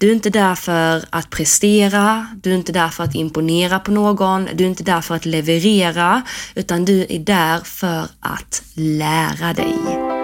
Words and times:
Du 0.00 0.08
är 0.08 0.12
inte 0.12 0.30
där 0.30 0.54
för 0.54 1.04
att 1.10 1.30
prestera, 1.30 2.26
du 2.42 2.50
är 2.50 2.54
inte 2.54 2.72
där 2.72 2.88
för 2.88 3.04
att 3.04 3.14
imponera 3.14 3.78
på 3.78 3.90
någon, 3.90 4.48
du 4.54 4.64
är 4.64 4.68
inte 4.68 4.82
där 4.82 5.00
för 5.00 5.14
att 5.14 5.26
leverera, 5.26 6.22
utan 6.54 6.84
du 6.84 7.06
är 7.08 7.18
där 7.18 7.60
för 7.64 8.02
att 8.20 8.62
lära 8.74 9.52
dig. 9.52 10.17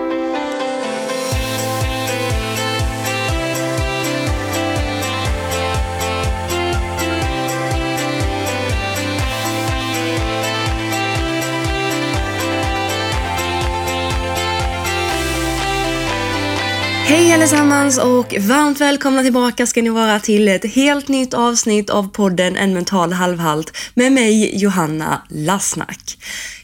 Hej 17.07 17.32
allesammans 17.32 17.98
och 17.98 18.34
varmt 18.41 18.80
välkomna 18.80 19.23
tillbaka 19.23 19.66
ska 19.66 19.82
ni 19.82 19.91
vara 19.91 20.20
till 20.20 20.48
ett 20.48 20.75
helt 20.75 21.09
nytt 21.09 21.34
avsnitt 21.34 21.91
av 21.91 22.09
podden 22.09 22.56
En 22.56 22.74
mental 22.74 23.12
halvhalt 23.12 23.77
med 23.95 24.12
mig 24.12 24.62
Johanna 24.62 25.23
Lassnack. 25.29 26.19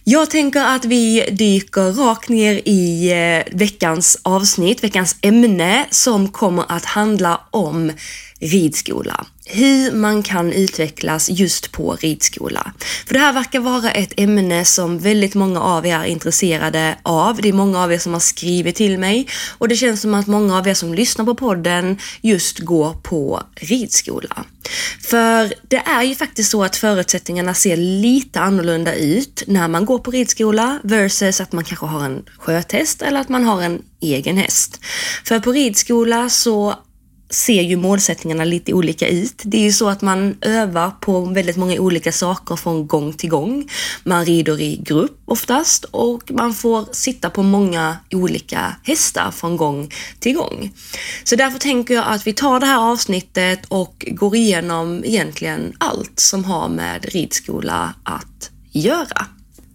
Jag 0.04 0.30
tänker 0.30 0.60
att 0.60 0.84
vi 0.84 1.28
dyker 1.32 1.92
rakt 1.92 2.28
ner 2.28 2.60
i 2.64 3.12
eh, 3.12 3.56
veckans 3.56 4.18
avsnitt, 4.22 4.84
veckans 4.84 5.16
ämne 5.20 5.86
som 5.90 6.28
kommer 6.28 6.64
att 6.68 6.84
handla 6.84 7.40
om 7.50 7.92
ridskola. 8.40 9.26
Hur 9.44 9.92
man 9.92 10.22
kan 10.22 10.52
utvecklas 10.52 11.30
just 11.30 11.72
på 11.72 11.96
ridskola. 12.00 12.72
För 13.06 13.14
det 13.14 13.20
här 13.20 13.32
verkar 13.32 13.60
vara 13.60 13.90
ett 13.90 14.12
ämne 14.16 14.64
som 14.64 14.98
väldigt 14.98 15.34
många 15.34 15.60
av 15.60 15.86
er 15.86 15.96
är 15.96 16.04
intresserade 16.04 16.98
av. 17.02 17.40
Det 17.42 17.48
är 17.48 17.52
många 17.52 17.82
av 17.82 17.92
er 17.92 17.98
som 17.98 18.12
har 18.12 18.20
skrivit 18.20 18.76
till 18.76 18.98
mig 18.98 19.28
och 19.58 19.68
det 19.68 19.76
känns 19.76 20.00
som 20.00 20.14
att 20.14 20.26
många 20.26 20.58
av 20.58 20.68
er 20.68 20.74
som 20.74 20.94
lyssnar 20.94 21.24
på 21.24 21.34
podden 21.34 21.98
just 22.20 22.58
går 22.58 22.92
på 22.92 23.42
ridskola. 23.54 24.44
För 25.00 25.52
det 25.68 25.76
är 25.76 26.02
ju 26.02 26.14
faktiskt 26.14 26.50
så 26.50 26.64
att 26.64 26.76
förutsättningarna 26.76 27.54
ser 27.54 27.76
lite 27.76 28.40
annorlunda 28.40 28.94
ut 28.94 29.42
när 29.46 29.68
man 29.68 29.84
går 29.84 29.98
på 29.98 30.10
ridskola 30.10 30.78
versus 30.82 31.40
att 31.40 31.52
man 31.52 31.64
kanske 31.64 31.86
har 31.86 32.04
en 32.04 32.22
sjötest 32.38 33.02
eller 33.02 33.20
att 33.20 33.28
man 33.28 33.44
har 33.44 33.62
en 33.62 33.82
egen 34.00 34.36
häst. 34.36 34.80
För 35.24 35.40
på 35.40 35.52
ridskola 35.52 36.28
så 36.28 36.74
ser 37.30 37.62
ju 37.62 37.76
målsättningarna 37.76 38.44
lite 38.44 38.72
olika 38.72 39.08
ut. 39.08 39.42
Det 39.44 39.56
är 39.56 39.62
ju 39.62 39.72
så 39.72 39.88
att 39.88 40.02
man 40.02 40.36
övar 40.40 40.90
på 41.00 41.20
väldigt 41.20 41.56
många 41.56 41.80
olika 41.80 42.12
saker 42.12 42.56
från 42.56 42.86
gång 42.86 43.12
till 43.12 43.28
gång. 43.30 43.70
Man 44.04 44.24
rider 44.24 44.60
i 44.60 44.76
grupp 44.76 45.22
oftast 45.24 45.84
och 45.84 46.30
man 46.30 46.54
får 46.54 46.88
sitta 46.92 47.30
på 47.30 47.42
många 47.42 47.96
olika 48.10 48.76
hästar 48.84 49.30
från 49.30 49.56
gång 49.56 49.90
till 50.18 50.34
gång. 50.34 50.72
Så 51.24 51.36
därför 51.36 51.58
tänker 51.58 51.94
jag 51.94 52.04
att 52.06 52.26
vi 52.26 52.32
tar 52.32 52.60
det 52.60 52.66
här 52.66 52.90
avsnittet 52.92 53.66
och 53.68 54.06
går 54.08 54.36
igenom 54.36 55.04
egentligen 55.04 55.72
allt 55.78 56.20
som 56.20 56.44
har 56.44 56.68
med 56.68 57.04
ridskola 57.04 57.94
att 58.04 58.50
göra. 58.72 59.26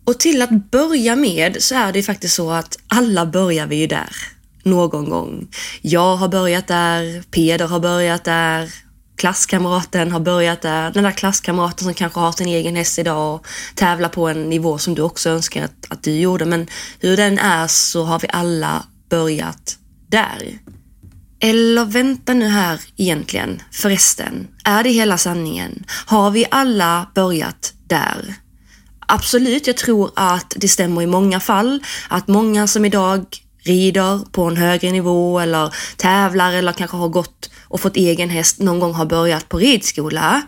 Och 0.05 0.19
till 0.19 0.41
att 0.41 0.71
börja 0.71 1.15
med 1.15 1.57
så 1.59 1.75
är 1.75 1.93
det 1.93 2.03
faktiskt 2.03 2.35
så 2.35 2.51
att 2.51 2.77
alla 2.87 3.25
börjar 3.25 3.67
vi 3.67 3.75
ju 3.75 3.87
där 3.87 4.34
någon 4.65 5.09
gång. 5.09 5.47
Jag 5.81 6.15
har 6.15 6.27
börjat 6.27 6.67
där, 6.67 7.23
Peder 7.31 7.67
har 7.67 7.79
börjat 7.79 8.23
där, 8.23 8.73
klasskamraten 9.17 10.11
har 10.11 10.19
börjat 10.19 10.61
där, 10.61 10.91
den 10.91 11.03
där 11.03 11.11
klasskamraten 11.11 11.85
som 11.85 11.93
kanske 11.93 12.19
har 12.19 12.31
sin 12.31 12.47
egen 12.47 12.75
häst 12.75 12.99
idag 12.99 13.35
och 13.35 13.47
tävlar 13.75 14.09
på 14.09 14.27
en 14.27 14.49
nivå 14.49 14.77
som 14.77 14.95
du 14.95 15.01
också 15.01 15.29
önskar 15.29 15.63
att, 15.63 15.85
att 15.89 16.03
du 16.03 16.11
gjorde. 16.11 16.45
Men 16.45 16.67
hur 16.99 17.17
den 17.17 17.39
är 17.39 17.67
så 17.67 18.03
har 18.03 18.19
vi 18.19 18.27
alla 18.31 18.85
börjat 19.09 19.77
där. 20.07 20.59
Eller 21.39 21.85
vänta 21.85 22.33
nu 22.33 22.47
här 22.47 22.81
egentligen, 22.97 23.61
förresten. 23.71 24.47
Är 24.63 24.83
det 24.83 24.89
hela 24.89 25.17
sanningen? 25.17 25.85
Har 26.05 26.31
vi 26.31 26.45
alla 26.51 27.11
börjat 27.15 27.73
där? 27.87 28.35
Absolut, 29.07 29.67
jag 29.67 29.77
tror 29.77 30.11
att 30.15 30.53
det 30.55 30.67
stämmer 30.67 31.01
i 31.01 31.07
många 31.07 31.39
fall. 31.39 31.83
Att 32.09 32.27
många 32.27 32.67
som 32.67 32.85
idag 32.85 33.25
rider 33.65 34.19
på 34.31 34.43
en 34.43 34.57
högre 34.57 34.91
nivå 34.91 35.39
eller 35.39 35.75
tävlar 35.97 36.53
eller 36.53 36.73
kanske 36.73 36.97
har 36.97 37.09
gått 37.09 37.49
och 37.67 37.81
fått 37.81 37.97
egen 37.97 38.29
häst 38.29 38.59
någon 38.59 38.79
gång 38.79 38.93
har 38.93 39.05
börjat 39.05 39.49
på 39.49 39.57
ridskola. 39.57 40.41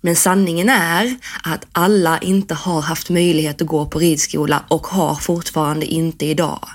Men 0.00 0.16
sanningen 0.16 0.68
är 0.68 1.16
att 1.42 1.66
alla 1.72 2.18
inte 2.18 2.54
har 2.54 2.80
haft 2.80 3.10
möjlighet 3.10 3.62
att 3.62 3.68
gå 3.68 3.86
på 3.86 3.98
ridskola 3.98 4.64
och 4.68 4.86
har 4.86 5.14
fortfarande 5.14 5.86
inte 5.86 6.26
idag. 6.26 6.68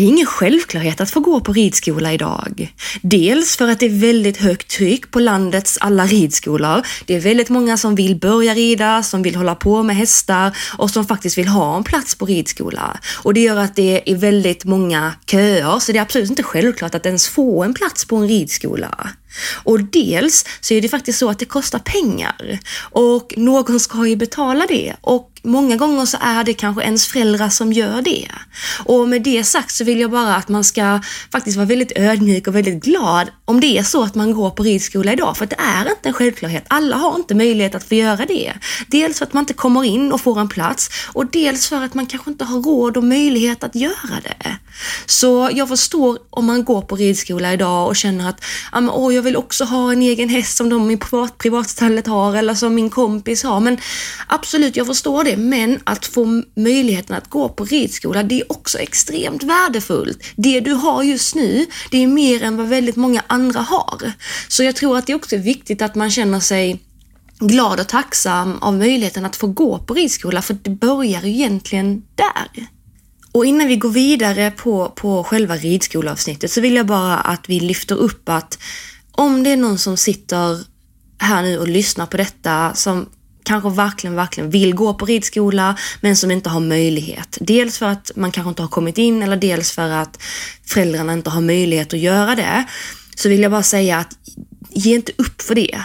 Det 0.00 0.04
är 0.04 0.08
ingen 0.08 0.26
självklarhet 0.26 1.00
att 1.00 1.10
få 1.10 1.20
gå 1.20 1.40
på 1.40 1.52
ridskola 1.52 2.12
idag. 2.12 2.74
Dels 3.02 3.56
för 3.56 3.68
att 3.68 3.80
det 3.80 3.86
är 3.86 4.00
väldigt 4.00 4.36
högt 4.36 4.70
tryck 4.70 5.10
på 5.10 5.20
landets 5.20 5.78
alla 5.80 6.06
ridskolor. 6.06 6.86
Det 7.06 7.16
är 7.16 7.20
väldigt 7.20 7.48
många 7.48 7.76
som 7.76 7.94
vill 7.94 8.16
börja 8.16 8.54
rida, 8.54 9.02
som 9.02 9.22
vill 9.22 9.36
hålla 9.36 9.54
på 9.54 9.82
med 9.82 9.96
hästar 9.96 10.56
och 10.78 10.90
som 10.90 11.06
faktiskt 11.06 11.38
vill 11.38 11.48
ha 11.48 11.76
en 11.76 11.84
plats 11.84 12.14
på 12.14 12.26
ridskola. 12.26 13.00
Och 13.22 13.34
det 13.34 13.40
gör 13.40 13.56
att 13.56 13.76
det 13.76 14.10
är 14.10 14.16
väldigt 14.16 14.64
många 14.64 15.12
köer, 15.26 15.78
så 15.78 15.92
det 15.92 15.98
är 15.98 16.02
absolut 16.02 16.30
inte 16.30 16.42
självklart 16.42 16.94
att 16.94 17.06
ens 17.06 17.28
få 17.28 17.64
en 17.64 17.74
plats 17.74 18.04
på 18.04 18.16
en 18.16 18.28
ridskola. 18.28 19.10
Och 19.64 19.80
dels 19.80 20.44
så 20.60 20.74
är 20.74 20.80
det 20.80 20.88
faktiskt 20.88 21.18
så 21.18 21.30
att 21.30 21.38
det 21.38 21.44
kostar 21.44 21.78
pengar 21.78 22.58
och 22.80 23.34
någon 23.36 23.80
ska 23.80 24.06
ju 24.06 24.16
betala 24.16 24.66
det 24.68 24.96
och 25.00 25.30
många 25.42 25.76
gånger 25.76 26.06
så 26.06 26.16
är 26.20 26.44
det 26.44 26.54
kanske 26.54 26.82
ens 26.82 27.06
föräldrar 27.06 27.48
som 27.48 27.72
gör 27.72 28.02
det. 28.02 28.28
Och 28.84 29.08
med 29.08 29.22
det 29.22 29.44
sagt 29.44 29.70
så 29.70 29.84
vill 29.84 30.00
jag 30.00 30.10
bara 30.10 30.36
att 30.36 30.48
man 30.48 30.64
ska 30.64 31.00
faktiskt 31.32 31.56
vara 31.56 31.66
väldigt 31.66 31.92
ödmjuk 31.96 32.46
och 32.46 32.54
väldigt 32.54 32.84
glad 32.84 33.30
om 33.44 33.60
det 33.60 33.78
är 33.78 33.82
så 33.82 34.02
att 34.02 34.14
man 34.14 34.32
går 34.32 34.50
på 34.50 34.62
ridskola 34.62 35.12
idag, 35.12 35.36
för 35.36 35.46
det 35.46 35.56
är 35.58 35.90
inte 35.90 36.08
en 36.08 36.12
självklarhet. 36.12 36.64
Alla 36.68 36.96
har 36.96 37.14
inte 37.14 37.34
möjlighet 37.34 37.74
att 37.74 37.84
få 37.84 37.94
göra 37.94 38.26
det. 38.26 38.52
Dels 38.86 39.18
för 39.18 39.26
att 39.26 39.32
man 39.32 39.42
inte 39.42 39.54
kommer 39.54 39.84
in 39.84 40.12
och 40.12 40.20
får 40.20 40.40
en 40.40 40.48
plats 40.48 40.90
och 41.12 41.26
dels 41.26 41.68
för 41.68 41.84
att 41.84 41.94
man 41.94 42.06
kanske 42.06 42.30
inte 42.30 42.44
har 42.44 42.62
råd 42.62 42.96
och 42.96 43.04
möjlighet 43.04 43.64
att 43.64 43.74
göra 43.74 44.20
det. 44.22 44.56
Så 45.06 45.50
jag 45.52 45.68
förstår 45.68 46.18
om 46.30 46.46
man 46.46 46.64
går 46.64 46.82
på 46.82 46.96
ridskola 46.96 47.52
idag 47.52 47.88
och 47.88 47.96
känner 47.96 48.28
att 48.28 48.44
ah, 48.72 48.90
åh, 48.90 49.14
jag 49.20 49.24
vill 49.24 49.36
också 49.36 49.64
ha 49.64 49.92
en 49.92 50.02
egen 50.02 50.28
häst 50.28 50.56
som 50.56 50.68
de 50.68 50.90
i 50.90 50.96
privat, 50.96 51.38
privatstallet 51.38 52.06
har 52.06 52.36
eller 52.36 52.54
som 52.54 52.74
min 52.74 52.90
kompis 52.90 53.42
har. 53.42 53.60
Men 53.60 53.78
absolut, 54.26 54.76
jag 54.76 54.86
förstår 54.86 55.24
det. 55.24 55.36
Men 55.36 55.80
att 55.84 56.06
få 56.06 56.42
möjligheten 56.56 57.16
att 57.16 57.30
gå 57.30 57.48
på 57.48 57.64
ridskola, 57.64 58.22
det 58.22 58.40
är 58.40 58.52
också 58.52 58.78
extremt 58.78 59.42
värdefullt. 59.42 60.22
Det 60.36 60.60
du 60.60 60.72
har 60.72 61.02
just 61.02 61.34
nu, 61.34 61.66
det 61.90 62.02
är 62.02 62.06
mer 62.06 62.42
än 62.42 62.56
vad 62.56 62.68
väldigt 62.68 62.96
många 62.96 63.22
andra 63.26 63.60
har. 63.60 64.12
Så 64.48 64.62
jag 64.62 64.76
tror 64.76 64.98
att 64.98 65.06
det 65.06 65.14
också 65.14 65.36
är 65.36 65.40
viktigt 65.40 65.82
att 65.82 65.94
man 65.94 66.10
känner 66.10 66.40
sig 66.40 66.80
glad 67.38 67.80
och 67.80 67.88
tacksam 67.88 68.58
av 68.58 68.74
möjligheten 68.74 69.24
att 69.26 69.36
få 69.36 69.46
gå 69.46 69.78
på 69.78 69.94
ridskola, 69.94 70.42
för 70.42 70.56
det 70.62 70.70
börjar 70.70 71.26
egentligen 71.26 72.02
där. 72.14 72.68
Och 73.32 73.46
innan 73.46 73.68
vi 73.68 73.76
går 73.76 73.90
vidare 73.90 74.50
på, 74.50 74.92
på 74.96 75.24
själva 75.24 75.56
ridskolavsnittet 75.56 76.50
så 76.50 76.60
vill 76.60 76.76
jag 76.76 76.86
bara 76.86 77.16
att 77.16 77.48
vi 77.48 77.60
lyfter 77.60 77.96
upp 77.96 78.28
att 78.28 78.58
om 79.20 79.42
det 79.42 79.50
är 79.50 79.56
någon 79.56 79.78
som 79.78 79.96
sitter 79.96 80.58
här 81.18 81.42
nu 81.42 81.58
och 81.58 81.68
lyssnar 81.68 82.06
på 82.06 82.16
detta 82.16 82.74
som 82.74 83.08
kanske 83.42 83.70
verkligen, 83.70 84.16
verkligen 84.16 84.50
vill 84.50 84.74
gå 84.74 84.94
på 84.94 85.06
ridskola 85.06 85.76
men 86.00 86.16
som 86.16 86.30
inte 86.30 86.48
har 86.48 86.60
möjlighet. 86.60 87.38
Dels 87.40 87.78
för 87.78 87.86
att 87.86 88.10
man 88.16 88.32
kanske 88.32 88.48
inte 88.48 88.62
har 88.62 88.68
kommit 88.68 88.98
in 88.98 89.22
eller 89.22 89.36
dels 89.36 89.72
för 89.72 89.88
att 89.88 90.22
föräldrarna 90.66 91.12
inte 91.12 91.30
har 91.30 91.40
möjlighet 91.40 91.94
att 91.94 92.00
göra 92.00 92.34
det. 92.34 92.64
Så 93.14 93.28
vill 93.28 93.42
jag 93.42 93.50
bara 93.50 93.62
säga 93.62 93.98
att 93.98 94.16
ge 94.70 94.94
inte 94.94 95.12
upp 95.18 95.42
för 95.42 95.54
det. 95.54 95.84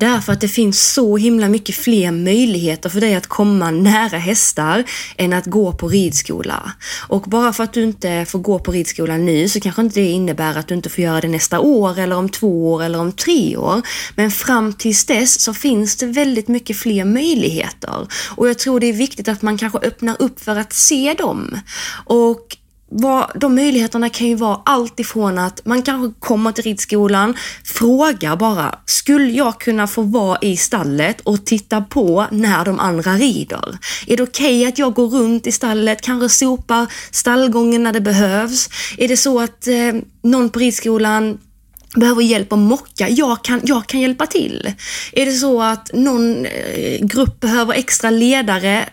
Därför 0.00 0.32
att 0.32 0.40
det 0.40 0.48
finns 0.48 0.92
så 0.92 1.16
himla 1.16 1.48
mycket 1.48 1.74
fler 1.74 2.10
möjligheter 2.10 2.88
för 2.88 3.00
dig 3.00 3.14
att 3.14 3.26
komma 3.26 3.70
nära 3.70 4.18
hästar 4.18 4.84
än 5.16 5.32
att 5.32 5.46
gå 5.46 5.72
på 5.72 5.88
ridskola. 5.88 6.72
Och 7.08 7.22
bara 7.22 7.52
för 7.52 7.64
att 7.64 7.72
du 7.72 7.82
inte 7.82 8.24
får 8.28 8.38
gå 8.38 8.58
på 8.58 8.72
ridskola 8.72 9.16
nu 9.16 9.48
så 9.48 9.60
kanske 9.60 9.82
inte 9.82 10.00
det 10.00 10.06
innebär 10.06 10.58
att 10.58 10.68
du 10.68 10.74
inte 10.74 10.88
får 10.88 11.04
göra 11.04 11.20
det 11.20 11.28
nästa 11.28 11.60
år 11.60 11.98
eller 11.98 12.16
om 12.16 12.28
två 12.28 12.72
år 12.72 12.82
eller 12.82 13.00
om 13.00 13.12
tre 13.12 13.56
år. 13.56 13.82
Men 14.16 14.30
fram 14.30 14.72
tills 14.72 15.04
dess 15.04 15.40
så 15.40 15.54
finns 15.54 15.96
det 15.96 16.06
väldigt 16.06 16.48
mycket 16.48 16.76
fler 16.76 17.04
möjligheter. 17.04 18.08
Och 18.28 18.48
jag 18.48 18.58
tror 18.58 18.80
det 18.80 18.86
är 18.86 18.92
viktigt 18.92 19.28
att 19.28 19.42
man 19.42 19.58
kanske 19.58 19.78
öppnar 19.78 20.22
upp 20.22 20.40
för 20.40 20.56
att 20.56 20.72
se 20.72 21.14
dem. 21.18 21.60
Och 22.04 22.56
vad, 22.88 23.30
de 23.34 23.54
möjligheterna 23.54 24.08
kan 24.08 24.26
ju 24.26 24.34
vara 24.34 24.60
allt 24.64 25.00
ifrån 25.00 25.38
att 25.38 25.64
man 25.64 25.82
kanske 25.82 26.20
kommer 26.20 26.52
till 26.52 26.64
ridskolan, 26.64 27.34
frågar 27.64 28.36
bara, 28.36 28.78
skulle 28.84 29.30
jag 29.30 29.60
kunna 29.60 29.86
få 29.86 30.02
vara 30.02 30.38
i 30.42 30.56
stallet 30.56 31.20
och 31.20 31.46
titta 31.46 31.80
på 31.80 32.26
när 32.30 32.64
de 32.64 32.80
andra 32.80 33.12
rider? 33.12 33.78
Är 34.06 34.16
det 34.16 34.22
okej 34.22 34.58
okay 34.60 34.68
att 34.68 34.78
jag 34.78 34.94
går 34.94 35.08
runt 35.08 35.46
i 35.46 35.52
stallet, 35.52 36.02
kanske 36.02 36.28
sopar 36.28 36.86
stallgången 37.10 37.82
när 37.82 37.92
det 37.92 38.00
behövs? 38.00 38.68
Är 38.98 39.08
det 39.08 39.16
så 39.16 39.40
att 39.40 39.66
eh, 39.66 39.94
någon 40.22 40.50
på 40.50 40.58
ridskolan 40.58 41.38
behöver 41.96 42.22
hjälp 42.22 42.52
att 42.52 42.58
mocka, 42.58 43.08
jag 43.08 43.44
kan, 43.44 43.60
jag 43.64 43.86
kan 43.86 44.00
hjälpa 44.00 44.26
till. 44.26 44.72
Är 45.12 45.26
det 45.26 45.32
så 45.32 45.62
att 45.62 45.90
någon 45.92 46.46
eh, 46.46 47.00
grupp 47.00 47.40
behöver 47.40 47.74
extra 47.74 48.10
ledare, 48.10 48.88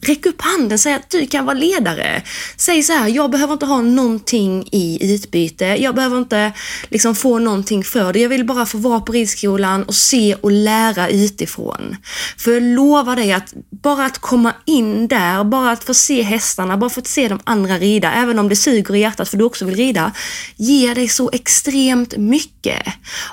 Räck 0.00 0.26
upp 0.26 0.42
handen, 0.42 0.78
säg 0.78 0.94
att 0.94 1.10
du 1.10 1.26
kan 1.26 1.44
vara 1.44 1.58
ledare. 1.58 2.22
Säg 2.56 2.82
så 2.82 2.92
här, 2.92 3.08
jag 3.08 3.30
behöver 3.30 3.52
inte 3.52 3.66
ha 3.66 3.82
någonting 3.82 4.68
i 4.72 5.14
utbyte. 5.14 5.64
Jag 5.64 5.94
behöver 5.94 6.18
inte 6.18 6.52
liksom 6.88 7.14
få 7.14 7.38
någonting 7.38 7.84
för 7.84 8.12
det. 8.12 8.20
Jag 8.20 8.28
vill 8.28 8.44
bara 8.44 8.66
få 8.66 8.78
vara 8.78 9.00
på 9.00 9.12
ridskolan 9.12 9.82
och 9.82 9.94
se 9.94 10.34
och 10.34 10.50
lära 10.52 11.08
utifrån. 11.08 11.96
För 12.38 12.52
jag 12.52 12.62
lovar 12.62 13.16
dig 13.16 13.32
att 13.32 13.54
bara 13.70 14.04
att 14.04 14.18
komma 14.18 14.54
in 14.64 15.08
där, 15.08 15.44
bara 15.44 15.70
att 15.70 15.84
få 15.84 15.94
se 15.94 16.22
hästarna, 16.22 16.76
bara 16.76 16.90
få 16.90 17.00
se 17.04 17.28
de 17.28 17.40
andra 17.44 17.78
rida, 17.78 18.12
även 18.12 18.38
om 18.38 18.48
det 18.48 18.56
suger 18.56 18.94
i 18.94 19.00
hjärtat 19.00 19.28
för 19.28 19.36
du 19.36 19.44
också 19.44 19.64
vill 19.64 19.76
rida, 19.76 20.12
ger 20.56 20.94
dig 20.94 21.08
så 21.08 21.30
extremt 21.32 22.16
mycket. 22.16 22.82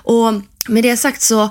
Och 0.04 0.34
med 0.68 0.84
det 0.84 0.98
sagt 0.98 1.22
så 1.22 1.50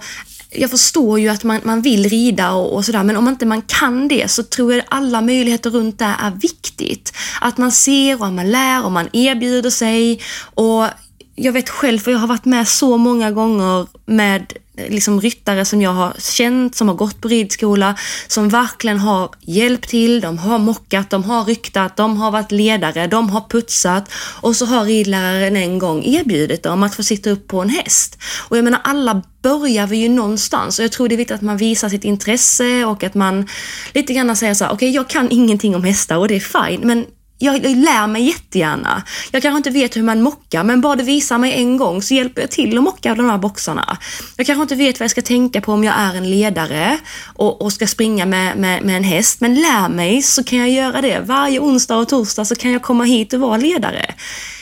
jag 0.51 0.71
förstår 0.71 1.21
ju 1.21 1.29
att 1.29 1.45
man, 1.45 1.61
man 1.65 1.83
vill 1.83 2.09
rida 2.09 2.53
och, 2.53 2.75
och 2.75 2.85
sådär, 2.85 3.03
men 3.03 3.17
om 3.17 3.29
inte 3.29 3.47
man 3.47 3.63
kan 3.63 4.09
det 4.09 4.31
så 4.31 4.43
tror 4.43 4.75
jag 4.75 4.85
alla 4.89 5.21
möjligheter 5.21 5.71
runt 5.71 5.99
det 5.99 6.05
är 6.05 6.31
viktigt. 6.31 7.13
Att 7.41 7.59
man 7.59 7.73
ser 7.73 8.23
och 8.23 8.33
man 8.33 8.51
lär 8.51 8.85
och 8.85 8.93
man 8.93 9.09
erbjuder 9.13 9.71
sig. 9.71 10.21
Och 10.55 10.87
jag 11.35 11.53
vet 11.53 11.69
själv, 11.69 11.99
för 11.99 12.11
jag 12.11 12.19
har 12.19 12.27
varit 12.27 12.45
med 12.45 12.69
så 12.69 12.97
många 12.97 13.31
gånger 13.31 13.87
med 14.07 14.53
liksom 14.89 15.21
ryttare 15.21 15.65
som 15.65 15.83
jag 15.83 15.91
har 15.91 16.13
känt, 16.19 16.77
som 16.77 16.89
har 16.89 16.95
gått 16.95 17.21
på 17.21 17.29
ridskola, 17.29 17.95
som 18.27 18.49
verkligen 18.49 18.99
har 18.99 19.31
hjälpt 19.41 19.89
till, 19.89 20.21
de 20.21 20.39
har 20.39 20.59
mockat, 20.59 21.11
de 21.11 21.25
har 21.25 21.45
ryktat, 21.45 21.97
de 21.97 22.17
har 22.17 22.31
varit 22.31 22.53
ledare, 22.53 23.07
de 23.07 23.31
har 23.31 23.45
putsat. 23.49 24.11
Och 24.41 24.57
så 24.57 24.67
har 24.67 24.85
ridläraren 24.85 25.57
en 25.57 25.79
gång 25.79 26.05
erbjudit 26.05 26.63
dem 26.63 26.83
att 26.83 26.95
få 26.95 27.03
sitta 27.03 27.31
upp 27.31 27.49
på 27.49 27.61
en 27.61 27.69
häst. 27.69 28.19
Och 28.49 28.57
jag 28.59 28.65
menar, 28.65 28.81
alla 28.85 29.23
börjar 29.43 29.87
vi 29.87 29.97
ju 29.97 30.09
någonstans. 30.09 30.79
Och 30.79 30.85
jag 30.85 30.93
tror 30.93 31.09
det 31.09 31.15
är 31.15 31.17
viktigt 31.17 31.35
att 31.35 31.43
man 31.43 31.57
visar 31.57 31.89
sitt 31.89 32.05
intresse 32.05 32.85
och 32.85 33.05
att 33.05 33.15
man 33.15 33.49
lite 33.95 34.13
grann 34.15 34.37
säger 34.37 34.55
så 34.55 34.65
här, 34.65 34.73
okej, 34.73 34.89
okay, 34.89 34.97
jag 34.97 35.09
kan 35.09 35.31
ingenting 35.31 35.77
om 35.77 35.85
hästar 35.85 36.17
och 36.17 36.29
det 36.29 36.37
är 36.37 36.69
fine, 36.69 36.81
men 36.87 37.07
jag 37.39 37.63
lär 37.63 38.07
mig 38.07 38.23
jättegärna. 38.23 39.03
Jag 39.31 39.43
kanske 39.43 39.57
inte 39.57 39.71
vet 39.71 39.97
hur 39.97 40.03
man 40.03 40.23
mockar, 40.23 40.65
men 40.65 40.81
bara 40.81 40.97
du 40.97 41.05
visar 41.05 41.39
mig 41.39 41.53
en 41.53 41.77
gång 41.77 42.03
så 42.03 42.15
hjälper 42.15 42.41
jag 42.41 42.51
till 42.51 42.79
att 42.79 42.85
mocka 42.85 43.15
de 43.15 43.31
här 43.31 43.39
boxarna. 43.39 43.99
Jag 44.37 44.47
kanske 44.47 44.63
inte 44.63 44.75
vet 44.75 45.01
vad 45.01 45.05
jag 45.05 45.11
ska 45.11 45.23
tänka 45.23 45.61
på 45.61 45.73
om 45.73 45.85
jag 45.85 45.95
är 45.99 46.15
en 46.15 46.31
ledare 46.31 46.99
och, 47.35 47.63
och 47.63 47.73
ska 47.73 47.87
springa 47.87 48.27
med, 48.27 48.57
med, 48.59 48.85
med, 48.85 48.97
en 48.97 49.05
häst, 49.05 49.41
men 49.41 49.55
lär 49.55 49.89
mig 49.89 50.23
så 50.23 50.45
kan 50.45 50.59
jag 50.59 50.71
göra 50.71 51.01
det. 51.01 51.21
Varje 51.21 51.61
onsdag 51.61 51.97
och 51.97 52.09
torsdag 52.09 52.45
så 52.45 52.55
kan 52.55 52.71
jag 52.71 52.83
komma 52.83 53.05
hit 53.05 53.33
och 53.33 53.41
vara 53.41 53.57
ledare. 53.57 54.15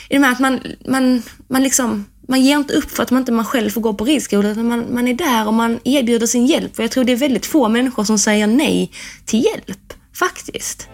I 0.08 0.14
det 0.14 0.18
med 0.18 0.32
att 0.32 0.40
man, 0.40 0.60
man, 0.88 1.22
man 1.48 1.62
liksom 1.62 2.04
man 2.28 2.40
ger 2.40 2.56
inte 2.56 2.74
upp 2.74 2.90
för 2.90 3.02
att 3.02 3.10
man 3.10 3.22
inte 3.22 3.32
man 3.32 3.44
själv 3.44 3.70
får 3.70 3.80
gå 3.80 3.94
på 3.94 4.04
ridskola, 4.04 4.48
utan 4.48 4.68
man, 4.68 4.84
man 4.94 5.08
är 5.08 5.14
där 5.14 5.46
och 5.46 5.54
man 5.54 5.78
erbjuder 5.84 6.26
sin 6.26 6.46
hjälp. 6.46 6.76
För 6.76 6.82
jag 6.82 6.92
tror 6.92 7.04
det 7.04 7.12
är 7.12 7.16
väldigt 7.16 7.46
få 7.46 7.68
människor 7.68 8.04
som 8.04 8.18
säger 8.18 8.46
nej 8.46 8.90
till 9.24 9.44
hjälp, 9.44 9.92
faktiskt. 10.18 10.88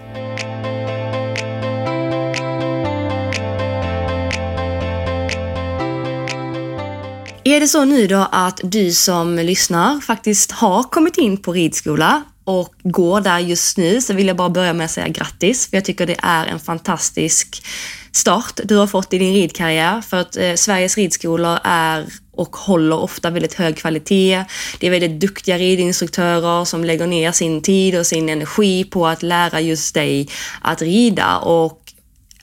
Är 7.53 7.61
det 7.61 7.69
så 7.69 7.85
nu 7.85 8.07
då 8.07 8.29
att 8.33 8.61
du 8.65 8.93
som 8.93 9.37
lyssnar 9.37 10.01
faktiskt 10.01 10.53
har 10.53 10.83
kommit 10.83 11.19
in 11.19 11.37
på 11.37 11.53
ridskola 11.53 12.23
och 12.45 12.75
går 12.83 13.21
där 13.21 13.39
just 13.39 13.79
nu 13.79 14.01
så 14.01 14.15
vill 14.15 14.27
jag 14.27 14.37
bara 14.37 14.49
börja 14.49 14.73
med 14.73 14.85
att 14.85 14.91
säga 14.91 15.09
grattis, 15.09 15.71
för 15.71 15.77
jag 15.77 15.85
tycker 15.85 16.07
det 16.07 16.17
är 16.23 16.47
en 16.47 16.61
fantastisk 16.61 17.67
start 18.13 18.61
du 18.65 18.77
har 18.77 18.87
fått 18.87 19.13
i 19.13 19.19
din 19.19 19.35
ridkarriär. 19.35 20.01
För 20.01 20.17
att 20.17 20.37
eh, 20.37 20.55
Sveriges 20.55 20.97
ridskolor 20.97 21.59
är 21.65 22.07
och 22.33 22.57
håller 22.57 22.99
ofta 22.99 23.31
väldigt 23.31 23.55
hög 23.55 23.77
kvalitet. 23.77 24.45
Det 24.81 24.87
är 24.87 24.91
väldigt 24.91 25.21
duktiga 25.21 25.59
ridinstruktörer 25.59 26.65
som 26.65 26.85
lägger 26.85 27.07
ner 27.07 27.33
sin 27.33 27.63
tid 27.63 27.99
och 27.99 28.07
sin 28.07 28.29
energi 28.29 28.85
på 28.85 29.07
att 29.07 29.23
lära 29.23 29.61
just 29.61 29.95
dig 29.95 30.29
att 30.63 30.83
rida 30.83 31.39
och 31.39 31.82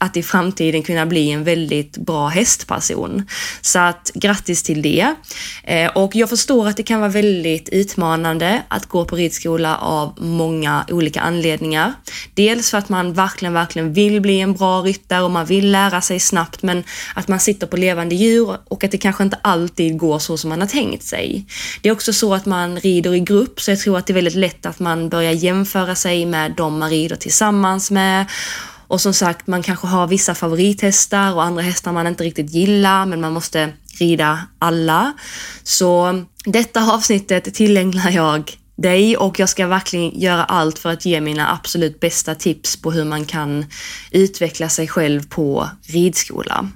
att 0.02 0.18
i 0.18 0.24
framtiden 0.24 0.84
kunna 0.84 1.06
bli 1.06 1.32
en 1.32 1.44
väldigt 1.44 1.98
bra 1.98 2.28
hästperson. 2.28 3.28
Så 3.62 3.80
att 3.80 4.12
grattis 4.14 4.64
till 4.64 4.82
det. 4.82 5.16
Eh, 5.64 5.92
och 5.92 6.16
jag 6.16 6.30
förstår 6.30 6.68
att 6.68 6.78
det 6.78 6.84
kan 6.84 7.00
vara 7.00 7.10
väldigt 7.10 7.70
utmanande 7.70 8.64
att 8.68 8.86
gå 8.86 9.06
på 9.06 9.16
ridskola 9.16 9.78
av 9.78 10.14
många 10.18 10.86
olika 10.90 11.22
anledningar. 11.22 11.94
Dels 12.34 12.72
för 12.72 12.78
att 12.78 12.90
man 12.90 13.14
verkligen, 13.14 13.54
verkligen 13.54 13.94
vill 13.94 14.22
bli 14.22 14.40
en 14.40 14.54
bra 14.54 14.82
ryttare 14.82 15.24
och 15.24 15.32
man 15.32 15.46
vill 15.46 15.72
lära 15.72 16.02
sig 16.02 16.20
snabbt, 16.20 16.64
men 16.64 16.84
att 17.16 17.28
man 17.28 17.40
sitter 17.40 17.68
på 17.68 17.78
levande 17.78 18.16
djur 18.16 18.58
och 18.68 18.84
att 18.84 18.92
det 18.92 18.98
kanske 18.98 19.24
inte 19.24 19.38
alltid 19.42 19.98
går 19.98 20.20
så 20.20 20.38
som 20.38 20.50
man 20.50 20.62
har 20.62 20.68
tänkt 20.68 21.04
sig. 21.04 21.46
Det 21.82 21.90
är 21.90 21.94
också 21.94 22.14
så 22.14 22.34
att 22.34 22.46
man 22.46 22.80
rider 22.80 23.14
i 23.14 23.20
grupp, 23.20 23.62
så 23.62 23.72
jag 23.72 23.80
tror 23.80 23.98
att 23.98 24.08
det 24.08 24.14
är 24.14 24.16
väldigt 24.16 24.36
lätt 24.36 24.66
att 24.66 24.80
man 24.80 25.10
börjar 25.10 25.32
jämföra 25.32 25.96
sig 25.96 26.26
med 26.26 26.54
de 26.58 26.80
man 26.80 26.90
rider 26.90 27.16
tillsammans 27.16 27.92
med 27.92 28.26
och 28.90 29.02
som 29.02 29.14
sagt, 29.14 29.48
man 29.48 29.64
kanske 29.64 29.88
har 29.88 30.08
vissa 30.08 30.36
favorithästar 30.36 31.34
och 31.34 31.44
andra 31.44 31.62
hästar 31.62 31.92
man 31.92 32.08
inte 32.08 32.24
riktigt 32.24 32.54
gillar, 32.54 33.06
men 33.06 33.22
man 33.22 33.34
måste 33.34 33.74
rida 34.00 34.40
alla. 34.60 35.14
Så 35.64 36.24
detta 36.46 36.94
avsnittet 36.94 37.54
tillägnar 37.54 38.12
jag 38.12 38.52
dig 38.78 39.18
och 39.18 39.40
jag 39.40 39.50
ska 39.50 39.68
verkligen 39.68 40.20
göra 40.20 40.44
allt 40.44 40.80
för 40.80 40.90
att 40.90 41.06
ge 41.06 41.22
mina 41.22 41.52
absolut 41.52 42.00
bästa 42.00 42.36
tips 42.36 42.82
på 42.82 42.92
hur 42.92 43.06
man 43.06 43.26
kan 43.26 43.66
utveckla 44.12 44.70
sig 44.70 44.88
själv 44.88 45.30
på 45.30 45.70
ridskola. 45.82 46.70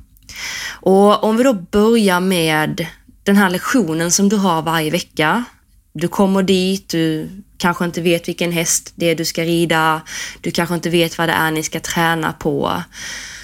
Och 0.69 1.23
om 1.23 1.37
vi 1.37 1.43
då 1.43 1.53
börjar 1.53 2.19
med 2.19 2.87
den 3.23 3.35
här 3.35 3.49
lektionen 3.49 4.11
som 4.11 4.29
du 4.29 4.35
har 4.35 4.61
varje 4.61 4.91
vecka. 4.91 5.43
Du 5.93 6.07
kommer 6.07 6.43
dit, 6.43 6.89
du 6.89 7.29
kanske 7.57 7.85
inte 7.85 8.01
vet 8.01 8.27
vilken 8.27 8.51
häst 8.51 8.93
det 8.95 9.05
är 9.05 9.15
du 9.15 9.25
ska 9.25 9.43
rida, 9.43 10.01
du 10.41 10.51
kanske 10.51 10.75
inte 10.75 10.89
vet 10.89 11.17
vad 11.17 11.29
det 11.29 11.33
är 11.33 11.51
ni 11.51 11.63
ska 11.63 11.79
träna 11.79 12.33
på, 12.33 12.83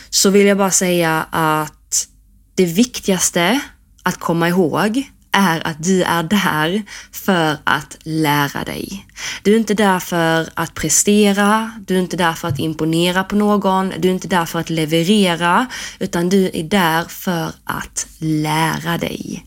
så 0.09 0.29
vill 0.29 0.45
jag 0.45 0.57
bara 0.57 0.71
säga 0.71 1.25
att 1.31 2.07
det 2.55 2.65
viktigaste 2.65 3.59
att 4.03 4.19
komma 4.19 4.49
ihåg 4.49 5.03
är 5.31 5.67
att 5.67 5.83
du 5.83 6.03
är 6.03 6.23
där 6.23 6.83
för 7.11 7.57
att 7.63 7.97
lära 8.03 8.63
dig. 8.63 9.05
Du 9.43 9.53
är 9.53 9.57
inte 9.57 9.73
där 9.73 9.99
för 9.99 10.49
att 10.53 10.73
prestera, 10.73 11.71
du 11.87 11.95
är 11.95 11.99
inte 11.99 12.17
där 12.17 12.33
för 12.33 12.47
att 12.47 12.59
imponera 12.59 13.23
på 13.23 13.35
någon, 13.35 13.93
du 13.99 14.07
är 14.07 14.13
inte 14.13 14.27
där 14.27 14.45
för 14.45 14.59
att 14.59 14.69
leverera, 14.69 15.67
utan 15.99 16.29
du 16.29 16.51
är 16.53 16.63
där 16.63 17.03
för 17.03 17.51
att 17.63 18.07
lära 18.19 18.97
dig. 18.97 19.45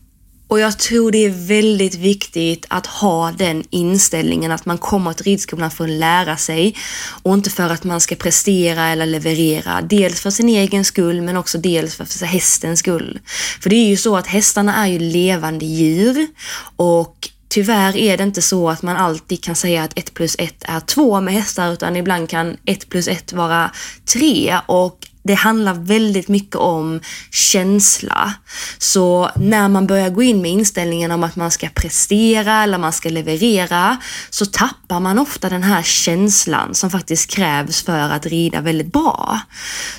Och 0.53 0.59
jag 0.59 0.79
tror 0.79 1.11
det 1.11 1.25
är 1.25 1.47
väldigt 1.47 1.95
viktigt 1.95 2.65
att 2.67 2.87
ha 2.87 3.31
den 3.31 3.63
inställningen 3.69 4.51
att 4.51 4.65
man 4.65 4.77
kommer 4.77 5.13
till 5.13 5.25
ridskolan 5.25 5.71
för 5.71 5.83
att 5.83 5.89
lära 5.89 6.37
sig 6.37 6.75
och 7.23 7.33
inte 7.33 7.49
för 7.49 7.69
att 7.69 7.83
man 7.83 8.01
ska 8.01 8.15
prestera 8.15 8.87
eller 8.87 9.05
leverera. 9.05 9.81
Dels 9.81 10.21
för 10.21 10.29
sin 10.29 10.49
egen 10.49 10.85
skull 10.85 11.21
men 11.21 11.37
också 11.37 11.57
dels 11.57 11.95
för 11.95 12.25
hästens 12.25 12.79
skull. 12.79 13.19
För 13.61 13.69
det 13.69 13.75
är 13.75 13.87
ju 13.87 13.97
så 13.97 14.17
att 14.17 14.27
hästarna 14.27 14.85
är 14.85 14.87
ju 14.87 14.99
levande 14.99 15.65
djur 15.65 16.27
och 16.75 17.29
Tyvärr 17.47 17.97
är 17.97 18.17
det 18.17 18.23
inte 18.23 18.41
så 18.41 18.69
att 18.69 18.81
man 18.81 18.97
alltid 18.97 19.43
kan 19.43 19.55
säga 19.55 19.83
att 19.83 19.97
1 19.99 20.13
plus 20.13 20.35
1 20.39 20.55
är 20.61 20.79
2 20.79 21.21
med 21.21 21.33
hästar 21.33 21.73
utan 21.73 21.95
ibland 21.95 22.29
kan 22.29 22.57
1 22.65 22.89
plus 22.89 23.07
1 23.07 23.33
vara 23.33 23.71
3 24.05 24.59
och 24.65 25.07
det 25.23 25.33
handlar 25.33 25.73
väldigt 25.73 26.27
mycket 26.27 26.55
om 26.55 26.99
känsla. 27.31 28.33
Så 28.77 29.29
när 29.35 29.69
man 29.69 29.87
börjar 29.87 30.09
gå 30.09 30.23
in 30.23 30.41
med 30.41 30.51
inställningen 30.51 31.11
om 31.11 31.23
att 31.23 31.35
man 31.35 31.51
ska 31.51 31.69
prestera 31.69 32.63
eller 32.63 32.77
man 32.77 32.93
ska 32.93 33.09
leverera 33.09 33.97
så 34.29 34.45
tappar 34.45 34.99
man 34.99 35.19
ofta 35.19 35.49
den 35.49 35.63
här 35.63 35.81
känslan 35.81 36.75
som 36.75 36.89
faktiskt 36.89 37.29
krävs 37.29 37.83
för 37.83 37.99
att 37.99 38.25
rida 38.25 38.61
väldigt 38.61 38.93
bra. 38.93 39.39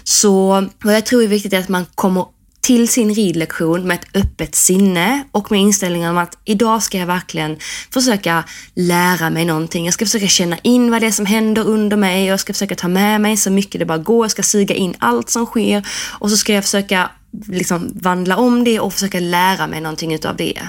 Så 0.04 0.68
vad 0.82 0.94
jag 0.94 1.06
tror 1.06 1.22
är 1.22 1.28
viktigt 1.28 1.52
är 1.52 1.58
att 1.58 1.68
man 1.68 1.86
kommer 1.94 2.26
till 2.64 2.88
sin 2.88 3.14
ridlektion 3.14 3.86
med 3.86 3.94
ett 3.94 4.16
öppet 4.16 4.54
sinne 4.54 5.24
och 5.32 5.50
med 5.50 5.60
inställningen 5.60 6.10
om 6.10 6.18
att 6.18 6.38
idag 6.44 6.82
ska 6.82 6.98
jag 6.98 7.06
verkligen 7.06 7.58
försöka 7.90 8.44
lära 8.74 9.30
mig 9.30 9.44
någonting. 9.44 9.84
Jag 9.84 9.94
ska 9.94 10.04
försöka 10.04 10.26
känna 10.26 10.58
in 10.62 10.90
vad 10.90 11.02
det 11.02 11.06
är 11.06 11.10
som 11.10 11.26
händer 11.26 11.66
under 11.66 11.96
mig 11.96 12.22
och 12.22 12.32
jag 12.32 12.40
ska 12.40 12.52
försöka 12.52 12.74
ta 12.74 12.88
med 12.88 13.20
mig 13.20 13.36
så 13.36 13.50
mycket 13.50 13.78
det 13.78 13.86
bara 13.86 13.98
går. 13.98 14.24
Jag 14.24 14.30
ska 14.30 14.42
suga 14.42 14.74
in 14.74 14.94
allt 14.98 15.30
som 15.30 15.46
sker 15.46 15.86
och 16.18 16.30
så 16.30 16.36
ska 16.36 16.52
jag 16.52 16.64
försöka 16.64 17.10
liksom 17.48 17.92
vandla 17.94 18.36
om 18.36 18.64
det 18.64 18.80
och 18.80 18.92
försöka 18.92 19.20
lära 19.20 19.66
mig 19.66 19.80
någonting 19.80 20.14
utav 20.14 20.36
det. 20.36 20.62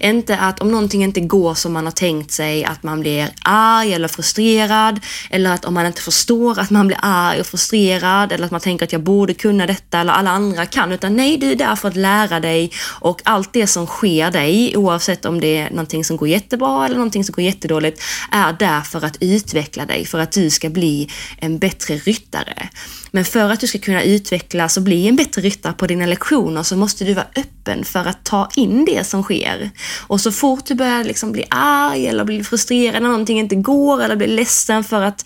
Inte 0.00 0.38
att 0.38 0.60
om 0.60 0.70
någonting 0.70 1.04
inte 1.04 1.20
går 1.20 1.54
som 1.54 1.72
man 1.72 1.84
har 1.84 1.92
tänkt 1.92 2.30
sig 2.30 2.64
att 2.64 2.82
man 2.82 3.00
blir 3.00 3.28
arg 3.42 3.94
eller 3.94 4.08
frustrerad 4.08 5.00
eller 5.30 5.50
att 5.50 5.64
om 5.64 5.74
man 5.74 5.86
inte 5.86 6.02
förstår 6.02 6.58
att 6.58 6.70
man 6.70 6.86
blir 6.86 6.98
arg 7.02 7.40
och 7.40 7.46
frustrerad 7.46 8.32
eller 8.32 8.44
att 8.44 8.50
man 8.50 8.60
tänker 8.60 8.84
att 8.84 8.92
jag 8.92 9.02
borde 9.02 9.34
kunna 9.34 9.66
detta 9.66 10.00
eller 10.00 10.12
alla 10.12 10.30
andra 10.30 10.66
kan 10.66 10.92
utan 10.92 11.16
nej, 11.16 11.36
du 11.36 11.50
är 11.50 11.56
där 11.56 11.76
för 11.76 11.88
att 11.88 11.96
lära 11.96 12.40
dig 12.40 12.70
och 13.00 13.20
allt 13.24 13.52
det 13.52 13.66
som 13.66 13.86
sker 13.86 14.30
dig 14.30 14.76
oavsett 14.76 15.24
om 15.24 15.40
det 15.40 15.56
är 15.56 15.70
någonting 15.70 16.04
som 16.04 16.16
går 16.16 16.28
jättebra 16.28 16.84
eller 16.84 16.96
någonting 16.96 17.24
som 17.24 17.32
går 17.32 17.44
jättedåligt 17.44 18.02
är 18.32 18.52
där 18.52 18.80
för 18.80 19.04
att 19.04 19.16
utveckla 19.20 19.86
dig 19.86 20.06
för 20.06 20.18
att 20.18 20.32
du 20.32 20.50
ska 20.50 20.70
bli 20.70 21.10
en 21.38 21.58
bättre 21.58 21.94
ryttare. 21.96 22.68
Men 23.10 23.24
för 23.24 23.50
att 23.50 23.60
du 23.60 23.66
ska 23.66 23.78
kunna 23.78 24.02
utvecklas 24.02 24.76
och 24.76 24.82
bli 24.82 25.08
en 25.08 25.16
bättre 25.16 25.42
ryttare 25.42 25.72
på 25.72 25.86
dina 25.86 26.06
lektioner 26.06 26.62
så 26.62 26.76
måste 26.76 27.04
du 27.04 27.14
vara 27.14 27.26
öppen 27.36 27.84
för 27.84 28.04
att 28.04 28.24
ta 28.24 28.48
in 28.56 28.84
det 28.84 29.06
som 29.06 29.22
sker. 29.22 29.70
Och 30.06 30.20
så 30.20 30.32
fort 30.32 30.66
du 30.66 30.74
börjar 30.74 31.04
liksom 31.04 31.32
bli 31.32 31.44
arg 31.50 32.06
eller 32.06 32.24
bli 32.24 32.44
frustrerad 32.44 33.02
när 33.02 33.08
någonting 33.08 33.38
inte 33.38 33.54
går 33.54 34.02
eller 34.02 34.16
blir 34.16 34.28
ledsen 34.28 34.84
för 34.84 35.02
att 35.02 35.24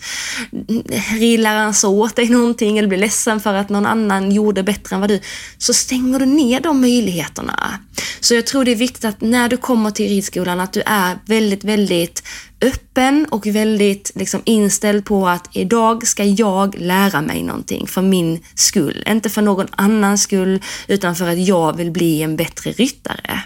ridläraren 1.19 1.73
sa 1.73 1.89
åt 1.89 2.15
dig 2.15 2.29
någonting 2.29 2.77
eller 2.77 2.87
blir 2.87 2.99
ledsen 2.99 3.39
för 3.39 3.53
att 3.53 3.69
någon 3.69 3.85
annan 3.85 4.31
gjorde 4.31 4.63
bättre 4.63 4.95
än 4.95 4.99
vad 4.99 5.09
du, 5.09 5.19
så 5.57 5.73
stänger 5.73 6.19
du 6.19 6.25
ner 6.25 6.59
de 6.59 6.81
möjligheterna. 6.81 7.79
Så 8.19 8.33
jag 8.33 8.45
tror 8.45 8.65
det 8.65 8.71
är 8.71 8.75
viktigt 8.75 9.05
att 9.05 9.21
när 9.21 9.49
du 9.49 9.57
kommer 9.57 9.91
till 9.91 10.09
ridskolan 10.09 10.59
att 10.59 10.73
du 10.73 10.81
är 10.85 11.19
väldigt, 11.25 11.63
väldigt 11.63 12.23
öppen 12.61 13.25
och 13.29 13.47
väldigt 13.47 14.11
liksom 14.15 14.41
inställd 14.45 15.05
på 15.05 15.27
att 15.27 15.49
idag 15.51 16.07
ska 16.07 16.23
jag 16.23 16.75
lära 16.79 17.21
mig 17.21 17.43
någonting 17.43 17.87
för 17.87 18.01
min 18.01 18.43
skull. 18.55 19.03
Inte 19.07 19.29
för 19.29 19.41
någon 19.41 19.67
annans 19.71 20.21
skull, 20.21 20.61
utan 20.87 21.15
för 21.15 21.27
att 21.27 21.47
jag 21.47 21.77
vill 21.77 21.91
bli 21.91 22.21
en 22.21 22.35
bättre 22.35 22.71
ryttare. 22.71 23.43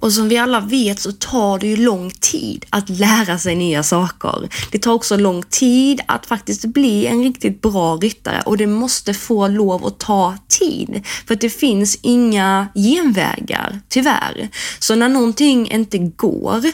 Och 0.00 0.12
som 0.12 0.28
vi 0.28 0.36
alla 0.38 0.60
vet 0.60 1.00
så 1.00 1.12
tar 1.12 1.58
det 1.58 1.66
ju 1.66 1.76
lång 1.76 2.10
tid 2.10 2.64
att 2.70 2.88
lära 2.88 3.38
sig 3.38 3.56
nya 3.56 3.82
saker. 3.82 4.48
Det 4.72 4.78
tar 4.78 4.92
också 4.92 5.16
lång 5.16 5.42
tid 5.42 6.00
att 6.06 6.26
faktiskt 6.26 6.64
bli 6.64 7.06
en 7.06 7.22
riktigt 7.22 7.62
bra 7.62 7.96
ryttare 7.96 8.42
och 8.46 8.56
det 8.56 8.66
måste 8.66 9.14
få 9.14 9.48
lov 9.48 9.86
att 9.86 9.98
ta 9.98 10.34
tid. 10.48 11.02
För 11.26 11.34
att 11.34 11.40
det 11.40 11.50
finns 11.50 11.98
inga 12.02 12.68
genvägar, 12.74 13.80
tyvärr. 13.88 14.48
Så 14.78 14.94
när 14.94 15.08
någonting 15.08 15.70
inte 15.70 15.98
går, 15.98 16.64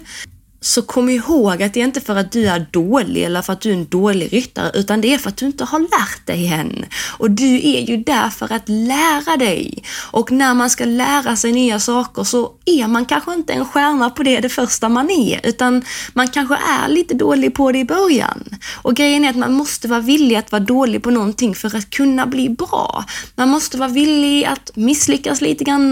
så 0.65 0.83
kom 0.83 1.09
ihåg 1.09 1.63
att 1.63 1.75
det 1.75 1.81
är 1.81 1.85
inte 1.85 2.01
för 2.01 2.17
att 2.17 2.33
du 2.33 2.49
är 2.49 2.67
dålig 2.71 3.23
eller 3.23 3.43
för 3.43 3.53
att 3.53 3.61
du 3.61 3.71
är 3.71 3.75
en 3.75 3.87
dålig 3.89 4.33
ryttare, 4.33 4.71
utan 4.75 5.01
det 5.01 5.15
är 5.15 5.19
för 5.19 5.29
att 5.29 5.37
du 5.37 5.47
inte 5.47 5.65
har 5.65 5.79
lärt 5.79 6.27
dig 6.27 6.47
än. 6.47 6.85
Och 7.19 7.31
du 7.31 7.55
är 7.55 7.81
ju 7.81 7.97
där 7.97 8.31
för 8.31 8.53
att 8.53 8.69
lära 8.69 9.37
dig. 9.37 9.83
Och 10.11 10.33
när 10.33 10.55
man 10.55 10.71
ska 10.71 10.85
lära 10.85 11.37
sig 11.37 11.53
nya 11.53 11.81
saker 11.81 12.25
så 12.25 12.53
är 12.65 12.89
man 12.89 13.05
kanske 13.05 13.35
inte 13.35 13.53
en 13.53 13.65
stjärna 13.65 14.11
på 14.11 14.23
det 14.23 14.41
det 14.41 14.49
första 14.49 14.89
man 14.89 15.11
är, 15.11 15.41
utan 15.43 15.83
man 16.13 16.29
kanske 16.29 16.55
är 16.55 16.89
lite 16.89 17.15
dålig 17.15 17.55
på 17.55 17.73
det 17.73 17.79
i 17.79 17.85
början. 17.85 18.45
Och 18.83 18.95
grejen 18.95 19.25
är 19.25 19.31
att 19.31 19.37
man 19.37 19.53
måste 19.53 19.89
vara 19.89 20.01
villig 20.01 20.37
att 20.37 20.53
vara 20.53 20.63
dålig 20.63 21.03
på 21.03 21.11
någonting 21.11 21.55
för 21.55 21.77
att 21.77 21.91
kunna 21.91 22.27
bli 22.27 22.49
bra. 22.49 23.05
Man 23.37 23.49
måste 23.49 23.79
vara 23.79 23.89
villig 23.89 24.45
att 24.45 24.77
misslyckas 24.77 25.41
lite 25.41 25.65
grann, 25.65 25.89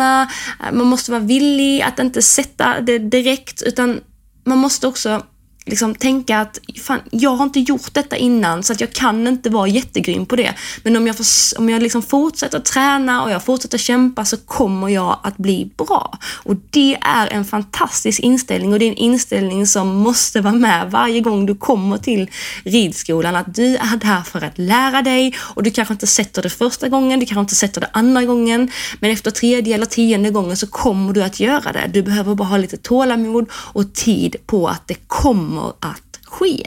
man 0.73 0.87
måste 0.87 1.11
vara 1.11 1.21
villig 1.21 1.83
att 1.83 1.99
inte 1.99 2.23
sätta 2.23 2.81
det 2.81 2.99
direkt, 2.99 3.63
utan 3.63 4.01
man 4.45 4.59
måste 4.59 4.87
också 4.87 5.27
liksom 5.67 5.95
tänka 5.95 6.39
att 6.39 6.59
fan, 6.83 7.01
jag 7.11 7.31
har 7.31 7.45
inte 7.45 7.61
gjort 7.61 7.95
detta 7.95 8.17
innan 8.17 8.63
så 8.63 8.73
att 8.73 8.81
jag 8.81 8.93
kan 8.93 9.27
inte 9.27 9.51
vara 9.51 9.69
jättegrym 9.69 10.27
på 10.27 10.37
det. 10.37 10.55
Men 10.83 10.97
om 10.97 11.07
jag, 11.07 11.17
får, 11.17 11.27
om 11.59 11.69
jag 11.69 11.83
liksom 11.83 12.03
fortsätter 12.03 12.59
träna 12.59 13.23
och 13.23 13.31
jag 13.31 13.45
fortsätter 13.45 13.79
kämpa 13.79 14.25
så 14.25 14.37
kommer 14.37 14.89
jag 14.89 15.19
att 15.23 15.37
bli 15.37 15.71
bra. 15.77 16.19
Och 16.25 16.57
det 16.71 16.99
är 17.01 17.27
en 17.27 17.45
fantastisk 17.45 18.21
inställning 18.21 18.73
och 18.73 18.79
det 18.79 18.85
är 18.85 18.89
en 18.91 18.97
inställning 18.97 19.67
som 19.67 19.89
måste 19.89 20.41
vara 20.41 20.55
med 20.55 20.91
varje 20.91 21.21
gång 21.21 21.47
du 21.47 21.55
kommer 21.55 21.99
till 21.99 22.31
ridskolan. 22.65 23.37
Att 23.37 23.55
du 23.55 23.77
är 23.77 23.97
där 23.97 24.23
för 24.23 24.45
att 24.45 24.59
lära 24.59 25.03
dig 25.03 25.35
och 25.39 25.63
du 25.63 25.71
kanske 25.71 25.95
inte 25.95 26.07
sätter 26.07 26.43
det 26.43 26.51
första 26.51 26.89
gången, 26.89 27.21
du 27.21 27.27
kanske 27.27 27.41
inte 27.41 27.55
sätter 27.55 27.81
det 27.81 27.91
andra 27.93 28.25
gången. 28.25 28.71
Men 29.01 29.11
efter 29.11 29.31
tredje 29.31 29.75
eller 29.75 29.87
tionde 29.87 30.31
gången 30.31 30.57
så 30.57 30.67
kommer 30.67 31.13
du 31.13 31.23
att 31.23 31.41
göra 31.41 31.73
det. 31.73 31.91
Du 31.93 32.03
behöver 32.03 32.35
bara 32.35 32.49
ha 32.49 32.57
lite 32.57 32.77
tålamod 32.77 33.49
och 33.53 33.93
tid 33.93 34.37
på 34.47 34.69
att 34.69 34.89
det 34.89 34.97
kommer 35.07 35.52
kommer 35.53 35.73
att 35.81 36.21
ske. 36.25 36.67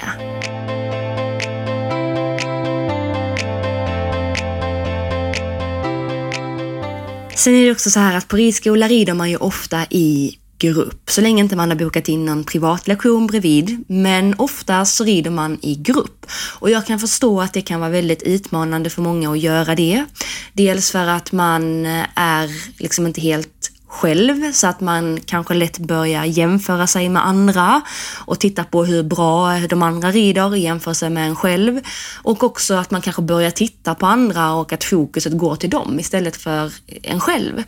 Sen 7.36 7.56
är 7.56 7.66
det 7.66 7.72
också 7.72 7.90
så 7.90 8.00
här 8.00 8.18
att 8.18 8.28
på 8.28 8.36
ridskola 8.36 8.88
rider 8.88 9.14
man 9.14 9.30
ju 9.30 9.38
ofta 9.38 9.86
i 9.90 10.38
grupp, 10.58 11.10
så 11.10 11.22
länge 11.22 11.44
inte 11.44 11.56
man 11.56 11.70
har 11.70 11.78
bokat 11.78 12.10
in 12.10 12.26
någon 12.26 12.44
privatlektion 12.44 13.28
bredvid. 13.28 13.84
Men 13.88 14.36
oftast 14.38 14.96
så 14.96 15.04
rider 15.04 15.32
man 15.32 15.58
i 15.62 15.76
grupp. 15.76 16.26
Och 16.60 16.70
jag 16.70 16.86
kan 16.86 17.00
förstå 17.00 17.42
att 17.42 17.54
det 17.54 17.62
kan 17.62 17.80
vara 17.80 17.90
väldigt 17.90 18.24
utmanande 18.24 18.90
för 18.90 19.02
många 19.02 19.32
att 19.32 19.40
göra 19.40 19.76
det. 19.76 20.06
Dels 20.54 20.92
för 20.92 21.08
att 21.08 21.32
man 21.32 21.86
är 22.16 22.80
liksom 22.82 23.08
inte 23.08 23.22
helt 23.22 23.65
själv 23.96 24.52
så 24.54 24.68
att 24.68 24.82
man 24.82 25.20
kanske 25.26 25.54
lätt 25.54 25.78
börjar 25.78 26.26
jämföra 26.26 26.88
sig 26.88 27.10
med 27.10 27.28
andra 27.28 27.82
och 28.26 28.40
titta 28.40 28.64
på 28.64 28.86
hur 28.86 29.04
bra 29.04 29.60
de 29.70 29.84
andra 29.84 30.12
rider 30.12 30.56
i 30.56 30.60
jämförelse 30.60 31.10
med 31.10 31.28
en 31.28 31.36
själv. 31.36 31.82
Och 32.24 32.44
också 32.44 32.74
att 32.74 32.92
man 32.92 33.02
kanske 33.02 33.22
börjar 33.22 33.52
titta 33.52 33.96
på 33.96 34.06
andra 34.06 34.54
och 34.54 34.74
att 34.74 34.84
fokuset 34.84 35.38
går 35.38 35.56
till 35.56 35.70
dem 35.70 36.00
istället 36.00 36.36
för 36.36 36.72
en 37.04 37.20
själv. 37.20 37.64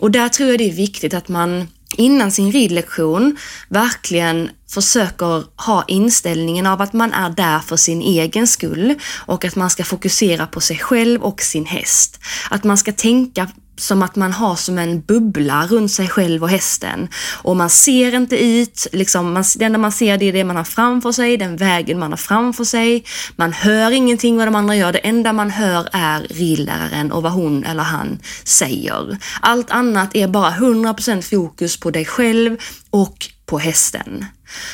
Och 0.00 0.10
där 0.10 0.28
tror 0.28 0.48
jag 0.50 0.58
det 0.58 0.68
är 0.68 0.72
viktigt 0.72 1.14
att 1.14 1.28
man 1.28 1.68
innan 1.96 2.30
sin 2.30 2.52
ridlektion 2.52 3.36
verkligen 3.68 4.50
försöker 4.70 5.44
ha 5.56 5.84
inställningen 5.88 6.66
av 6.66 6.82
att 6.82 6.92
man 6.92 7.12
är 7.12 7.30
där 7.30 7.58
för 7.58 7.76
sin 7.76 8.02
egen 8.02 8.46
skull 8.46 8.94
och 9.26 9.44
att 9.44 9.56
man 9.56 9.70
ska 9.70 9.84
fokusera 9.84 10.46
på 10.46 10.60
sig 10.60 10.78
själv 10.78 11.22
och 11.22 11.40
sin 11.40 11.66
häst. 11.66 12.20
Att 12.50 12.64
man 12.64 12.78
ska 12.78 12.92
tänka 12.92 13.48
som 13.80 14.02
att 14.02 14.16
man 14.16 14.32
har 14.32 14.56
som 14.56 14.78
en 14.78 15.00
bubbla 15.00 15.66
runt 15.66 15.92
sig 15.92 16.08
själv 16.08 16.42
och 16.42 16.48
hästen. 16.48 17.08
Och 17.42 17.56
man 17.56 17.70
ser 17.70 18.14
inte 18.14 18.44
ut, 18.44 18.86
liksom, 18.92 19.32
man, 19.32 19.44
det 19.56 19.64
enda 19.64 19.78
man 19.78 19.92
ser 19.92 20.18
det 20.18 20.24
är 20.24 20.32
det 20.32 20.44
man 20.44 20.56
har 20.56 20.64
framför 20.64 21.12
sig, 21.12 21.36
den 21.36 21.56
vägen 21.56 21.98
man 21.98 22.12
har 22.12 22.16
framför 22.16 22.64
sig. 22.64 23.04
Man 23.36 23.52
hör 23.52 23.90
ingenting 23.90 24.36
vad 24.36 24.46
de 24.46 24.54
andra 24.54 24.76
gör, 24.76 24.92
det 24.92 24.98
enda 24.98 25.32
man 25.32 25.50
hör 25.50 25.88
är 25.92 26.20
ridläraren 26.20 27.12
och 27.12 27.22
vad 27.22 27.32
hon 27.32 27.64
eller 27.64 27.82
han 27.82 28.18
säger. 28.44 29.18
Allt 29.40 29.70
annat 29.70 30.16
är 30.16 30.28
bara 30.28 30.50
100% 30.50 31.22
fokus 31.22 31.80
på 31.80 31.90
dig 31.90 32.04
själv 32.04 32.56
och 32.90 33.26
på 33.46 33.58
hästen. 33.58 34.24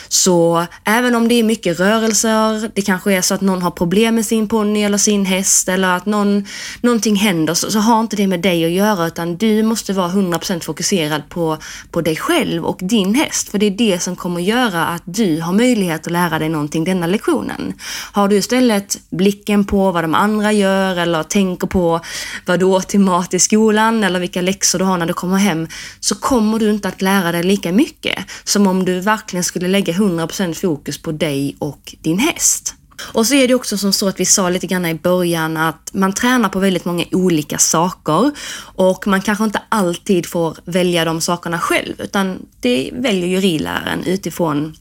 Så 0.08 0.66
även 0.84 1.14
om 1.14 1.28
det 1.28 1.34
är 1.34 1.42
mycket 1.42 1.80
rörelser, 1.80 2.70
det 2.74 2.82
kanske 2.82 3.12
är 3.12 3.22
så 3.22 3.34
att 3.34 3.40
någon 3.40 3.62
har 3.62 3.70
problem 3.70 4.14
med 4.14 4.26
sin 4.26 4.48
ponny 4.48 4.82
eller 4.82 4.98
sin 4.98 5.26
häst 5.26 5.68
eller 5.68 5.88
att 5.88 6.06
någon, 6.06 6.46
någonting 6.80 7.16
händer 7.16 7.54
så, 7.54 7.70
så 7.70 7.78
har 7.78 8.00
inte 8.00 8.16
det 8.16 8.26
med 8.26 8.40
dig 8.40 8.64
att 8.64 8.70
göra 8.70 9.06
utan 9.06 9.36
du 9.36 9.62
måste 9.62 9.92
vara 9.92 10.08
100% 10.08 10.60
fokuserad 10.60 11.28
på, 11.28 11.58
på 11.90 12.00
dig 12.00 12.16
själv 12.16 12.64
och 12.64 12.78
din 12.82 13.14
häst. 13.14 13.48
För 13.48 13.58
det 13.58 13.66
är 13.66 13.70
det 13.70 14.02
som 14.02 14.16
kommer 14.16 14.40
göra 14.40 14.86
att 14.86 15.02
du 15.04 15.40
har 15.40 15.52
möjlighet 15.52 16.06
att 16.06 16.12
lära 16.12 16.38
dig 16.38 16.48
någonting 16.48 16.84
denna 16.84 17.06
lektionen. 17.06 17.72
Har 18.12 18.28
du 18.28 18.36
istället 18.36 18.98
blicken 19.10 19.64
på 19.64 19.92
vad 19.92 20.04
de 20.04 20.14
andra 20.14 20.52
gör 20.52 20.96
eller 20.96 21.22
tänker 21.22 21.66
på 21.66 22.00
vad 22.46 22.60
du 22.60 22.64
åt 22.64 22.88
till 22.88 23.00
mat 23.00 23.34
i 23.34 23.38
skolan 23.38 24.04
eller 24.04 24.20
vilka 24.20 24.40
läxor 24.40 24.78
du 24.78 24.84
har 24.84 24.98
när 24.98 25.06
du 25.06 25.12
kommer 25.12 25.36
hem 25.36 25.68
så 26.00 26.14
kommer 26.14 26.58
du 26.58 26.70
inte 26.70 26.88
att 26.88 27.02
lära 27.02 27.32
dig 27.32 27.42
lika 27.42 27.72
mycket 27.72 28.18
som 28.44 28.66
om 28.66 28.84
du 28.84 29.00
verkligen 29.00 29.44
skulle 29.44 29.65
skulle 29.66 29.78
lägga 29.78 29.92
100% 29.92 30.54
fokus 30.54 30.98
på 30.98 31.12
dig 31.12 31.56
och 31.58 31.94
din 32.00 32.18
häst. 32.18 32.74
Och 33.14 33.26
så 33.26 33.34
är 33.34 33.48
det 33.48 33.54
också 33.54 33.78
som 33.78 33.92
så 33.92 34.08
att 34.08 34.20
vi 34.20 34.24
sa 34.24 34.50
lite 34.50 34.66
grann 34.66 34.86
i 34.86 34.94
början 34.94 35.56
att 35.56 35.90
man 35.92 36.12
tränar 36.12 36.48
på 36.48 36.58
väldigt 36.58 36.84
många 36.84 37.04
olika 37.12 37.58
saker 37.58 38.30
och 38.76 39.06
man 39.06 39.20
kanske 39.20 39.44
inte 39.44 39.62
alltid 39.68 40.26
får 40.26 40.56
välja 40.64 41.04
de 41.04 41.20
sakerna 41.20 41.58
själv 41.58 42.00
utan 42.00 42.46
det 42.60 42.90
väljer 42.92 43.26
ju 43.26 43.40
ridläraren 43.40 44.04
utifrån 44.04 44.74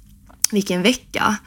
vilken 0.51 0.81
vecka. 0.81 1.37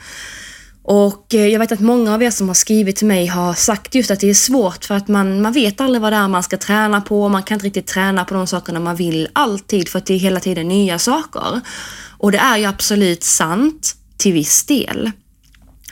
Och 0.82 1.34
eh, 1.34 1.46
jag 1.46 1.58
vet 1.58 1.72
att 1.72 1.80
många 1.80 2.14
av 2.14 2.22
er 2.22 2.30
som 2.30 2.48
har 2.48 2.54
skrivit 2.54 2.96
till 2.96 3.06
mig 3.06 3.26
har 3.26 3.54
sagt 3.54 3.94
just 3.94 4.10
att 4.10 4.20
det 4.20 4.30
är 4.30 4.34
svårt 4.34 4.84
för 4.84 4.94
att 4.94 5.08
man, 5.08 5.42
man 5.42 5.52
vet 5.52 5.80
aldrig 5.80 6.02
vad 6.02 6.12
det 6.12 6.16
är 6.16 6.28
man 6.28 6.42
ska 6.42 6.56
träna 6.56 7.00
på. 7.00 7.28
Man 7.28 7.42
kan 7.42 7.54
inte 7.54 7.66
riktigt 7.66 7.86
träna 7.86 8.24
på 8.24 8.34
de 8.34 8.46
sakerna 8.46 8.80
man 8.80 8.96
vill 8.96 9.28
alltid 9.32 9.88
för 9.88 9.98
att 9.98 10.06
det 10.06 10.14
är 10.14 10.18
hela 10.18 10.40
tiden 10.40 10.68
nya 10.68 10.98
saker. 10.98 11.60
Och 12.18 12.32
det 12.32 12.38
är 12.38 12.56
ju 12.56 12.64
absolut 12.64 13.24
sant 13.24 13.94
till 14.16 14.32
viss 14.32 14.64
del. 14.64 15.10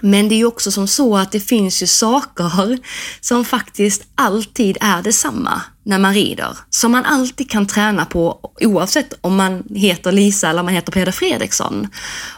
Men 0.01 0.29
det 0.29 0.35
är 0.35 0.37
ju 0.37 0.45
också 0.45 0.71
som 0.71 0.89
så 0.89 1.17
att 1.17 1.33
det 1.33 1.41
finns 1.41 1.83
ju 1.83 1.87
saker 1.87 2.79
som 3.21 3.45
faktiskt 3.45 4.03
alltid 4.15 4.77
är 4.81 5.03
detsamma 5.03 5.63
när 5.83 5.99
man 5.99 6.15
rider. 6.15 6.59
Som 6.71 6.93
man 6.93 7.05
alltid 7.05 7.51
kan 7.51 7.67
träna 7.67 8.05
på 8.05 8.41
oavsett 8.61 9.15
om 9.21 9.37
man 9.37 9.63
heter 9.75 10.13
Lisa 10.13 10.51
eller 10.51 10.61
om 10.61 10.67
man 10.67 10.75
heter 10.75 10.93
Peder 10.93 11.13
Fredriksson. 11.13 11.89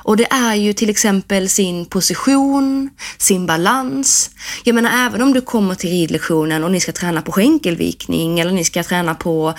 Och 0.02 0.16
det 0.16 0.26
är 0.33 0.54
ju 0.54 0.73
till 0.73 0.90
exempel 0.90 1.49
sin 1.49 1.87
position, 1.87 2.90
sin 3.18 3.47
balans. 3.47 4.30
Jag 4.64 4.75
menar 4.75 5.07
även 5.07 5.23
om 5.23 5.33
du 5.33 5.40
kommer 5.40 5.75
till 5.75 5.90
ridlektionen 5.90 6.64
och 6.64 6.71
ni 6.71 6.80
ska 6.80 6.92
träna 6.92 7.23
på 7.23 7.33
skänkelvikning 7.33 8.40
eller 8.40 8.52
ni 8.52 8.64
ska 8.64 8.85
träna 8.85 9.14
på 9.14 9.54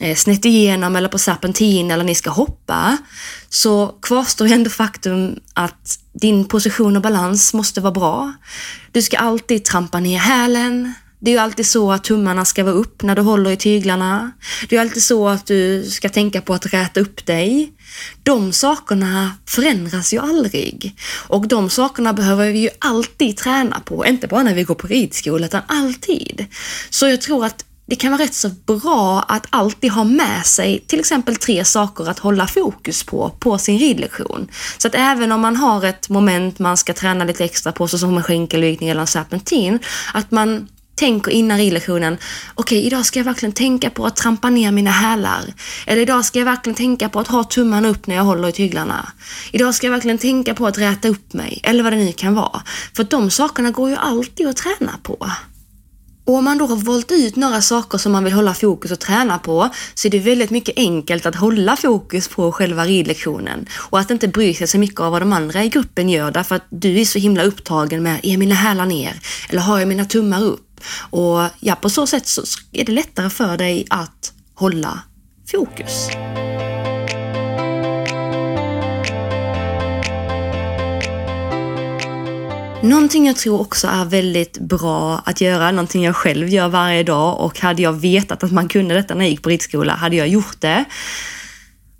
eh, 0.00 0.16
snett 0.16 0.44
igenom 0.44 0.96
eller 0.96 1.08
på 1.08 1.18
serpentin 1.18 1.90
eller 1.90 2.04
ni 2.04 2.14
ska 2.14 2.30
hoppa 2.30 2.96
så 3.56 3.94
kvarstår 4.02 4.52
ändå 4.52 4.70
faktum 4.70 5.40
att 5.54 5.98
din 6.12 6.44
position 6.44 6.96
och 6.96 7.02
balans 7.02 7.54
måste 7.54 7.80
vara 7.80 7.92
bra. 7.92 8.32
Du 8.92 9.02
ska 9.02 9.18
alltid 9.18 9.64
trampa 9.64 10.00
ner 10.00 10.18
hälen, 10.18 10.94
Det 11.18 11.30
är 11.30 11.32
ju 11.32 11.38
alltid 11.38 11.66
så 11.66 11.92
att 11.92 12.04
tummarna 12.04 12.44
ska 12.44 12.64
vara 12.64 12.74
upp 12.74 13.02
när 13.02 13.16
du 13.16 13.22
håller 13.22 13.50
i 13.50 13.56
tyglarna. 13.56 14.32
Det 14.68 14.76
är 14.76 14.80
alltid 14.80 15.02
så 15.02 15.28
att 15.28 15.46
du 15.46 15.84
ska 15.84 16.08
tänka 16.08 16.40
på 16.40 16.54
att 16.54 16.66
räta 16.66 17.00
upp 17.00 17.26
dig. 17.26 17.72
De 18.22 18.52
sakerna 18.52 19.32
förändras 19.46 20.12
ju 20.12 20.18
aldrig. 20.18 20.96
Och 21.28 21.48
de 21.48 21.70
sakerna 21.70 22.12
behöver 22.12 22.52
vi 22.52 22.58
ju 22.58 22.70
alltid 22.78 23.36
träna 23.36 23.80
på, 23.80 24.06
inte 24.06 24.26
bara 24.26 24.42
när 24.42 24.54
vi 24.54 24.62
går 24.62 24.74
på 24.74 24.86
ridskola, 24.86 25.46
utan 25.46 25.62
alltid. 25.66 26.46
Så 26.90 27.08
jag 27.08 27.20
tror 27.20 27.44
att 27.44 27.64
det 27.86 27.96
kan 27.96 28.12
vara 28.12 28.22
rätt 28.22 28.34
så 28.34 28.48
bra 28.48 29.24
att 29.28 29.46
alltid 29.50 29.92
ha 29.92 30.04
med 30.04 30.46
sig 30.46 30.84
till 30.86 31.00
exempel 31.00 31.36
tre 31.36 31.64
saker 31.64 32.08
att 32.08 32.18
hålla 32.18 32.46
fokus 32.46 33.04
på, 33.04 33.30
på 33.38 33.58
sin 33.58 33.78
ridlektion. 33.78 34.48
Så 34.78 34.88
att 34.88 34.94
även 34.94 35.32
om 35.32 35.40
man 35.40 35.56
har 35.56 35.84
ett 35.84 36.08
moment 36.08 36.58
man 36.58 36.76
ska 36.76 36.92
träna 36.92 37.24
lite 37.24 37.44
extra 37.44 37.72
på, 37.72 37.88
såsom 37.88 38.16
en 38.16 38.22
skänkelvikning 38.22 38.88
eller 38.88 39.00
en 39.00 39.06
serpentin, 39.06 39.78
att 40.14 40.30
man 40.30 40.68
tänker 40.96 41.30
innan 41.30 41.58
ridlektionen, 41.58 42.18
okej 42.54 42.78
okay, 42.78 42.86
idag 42.86 43.06
ska 43.06 43.18
jag 43.18 43.24
verkligen 43.24 43.52
tänka 43.52 43.90
på 43.90 44.06
att 44.06 44.16
trampa 44.16 44.50
ner 44.50 44.72
mina 44.72 44.90
hälar. 44.90 45.54
Eller 45.86 46.02
idag 46.02 46.24
ska 46.24 46.38
jag 46.38 46.46
verkligen 46.46 46.74
tänka 46.74 47.08
på 47.08 47.20
att 47.20 47.28
ha 47.28 47.44
tummarna 47.44 47.88
upp 47.88 48.06
när 48.06 48.16
jag 48.16 48.24
håller 48.24 48.48
i 48.48 48.52
tyglarna. 48.52 49.12
Idag 49.52 49.74
ska 49.74 49.86
jag 49.86 49.92
verkligen 49.92 50.18
tänka 50.18 50.54
på 50.54 50.66
att 50.66 50.78
räta 50.78 51.08
upp 51.08 51.32
mig, 51.32 51.60
eller 51.62 51.84
vad 51.84 51.92
det 51.92 51.96
nu 51.96 52.12
kan 52.12 52.34
vara. 52.34 52.62
För 52.96 53.04
de 53.04 53.30
sakerna 53.30 53.70
går 53.70 53.90
ju 53.90 53.96
alltid 53.96 54.48
att 54.48 54.56
träna 54.56 54.92
på. 55.02 55.30
Och 56.26 56.34
om 56.34 56.44
man 56.44 56.58
då 56.58 56.66
har 56.66 56.76
valt 56.76 57.12
ut 57.12 57.36
några 57.36 57.62
saker 57.62 57.98
som 57.98 58.12
man 58.12 58.24
vill 58.24 58.32
hålla 58.32 58.54
fokus 58.54 58.90
och 58.90 59.00
träna 59.00 59.38
på 59.38 59.70
så 59.94 60.08
är 60.08 60.10
det 60.10 60.18
väldigt 60.18 60.50
mycket 60.50 60.78
enkelt 60.78 61.26
att 61.26 61.34
hålla 61.34 61.76
fokus 61.76 62.28
på 62.28 62.52
själva 62.52 62.84
ridlektionen 62.84 63.66
och 63.72 63.98
att 63.98 64.10
inte 64.10 64.28
bry 64.28 64.54
sig 64.54 64.66
så 64.66 64.78
mycket 64.78 65.00
av 65.00 65.12
vad 65.12 65.22
de 65.22 65.32
andra 65.32 65.64
i 65.64 65.68
gruppen 65.68 66.08
gör 66.08 66.30
därför 66.30 66.54
att 66.54 66.66
du 66.70 67.00
är 67.00 67.04
så 67.04 67.18
himla 67.18 67.42
upptagen 67.42 68.02
med, 68.02 68.20
är 68.22 68.36
mina 68.36 68.54
hälar 68.54 68.86
ner? 68.86 69.20
Eller 69.48 69.60
har 69.60 69.78
jag 69.78 69.88
mina 69.88 70.04
tummar 70.04 70.42
upp? 70.42 70.80
Och 71.10 71.40
ja, 71.60 71.74
på 71.74 71.90
så 71.90 72.06
sätt 72.06 72.26
så 72.26 72.42
är 72.72 72.84
det 72.84 72.92
lättare 72.92 73.30
för 73.30 73.56
dig 73.56 73.86
att 73.90 74.32
hålla 74.54 75.00
fokus. 75.50 76.08
Någonting 82.86 83.26
jag 83.26 83.36
tror 83.36 83.60
också 83.60 83.86
är 83.86 84.04
väldigt 84.04 84.58
bra 84.58 85.22
att 85.24 85.40
göra, 85.40 85.70
någonting 85.70 86.04
jag 86.04 86.16
själv 86.16 86.48
gör 86.48 86.68
varje 86.68 87.02
dag 87.02 87.40
och 87.40 87.60
hade 87.60 87.82
jag 87.82 87.92
vetat 87.92 88.44
att 88.44 88.52
man 88.52 88.68
kunde 88.68 88.94
detta 88.94 89.14
när 89.14 89.24
jag 89.24 89.30
gick 89.30 89.42
på 89.42 89.48
ridskola 89.48 89.94
hade 89.94 90.16
jag 90.16 90.28
gjort 90.28 90.60
det 90.60 90.84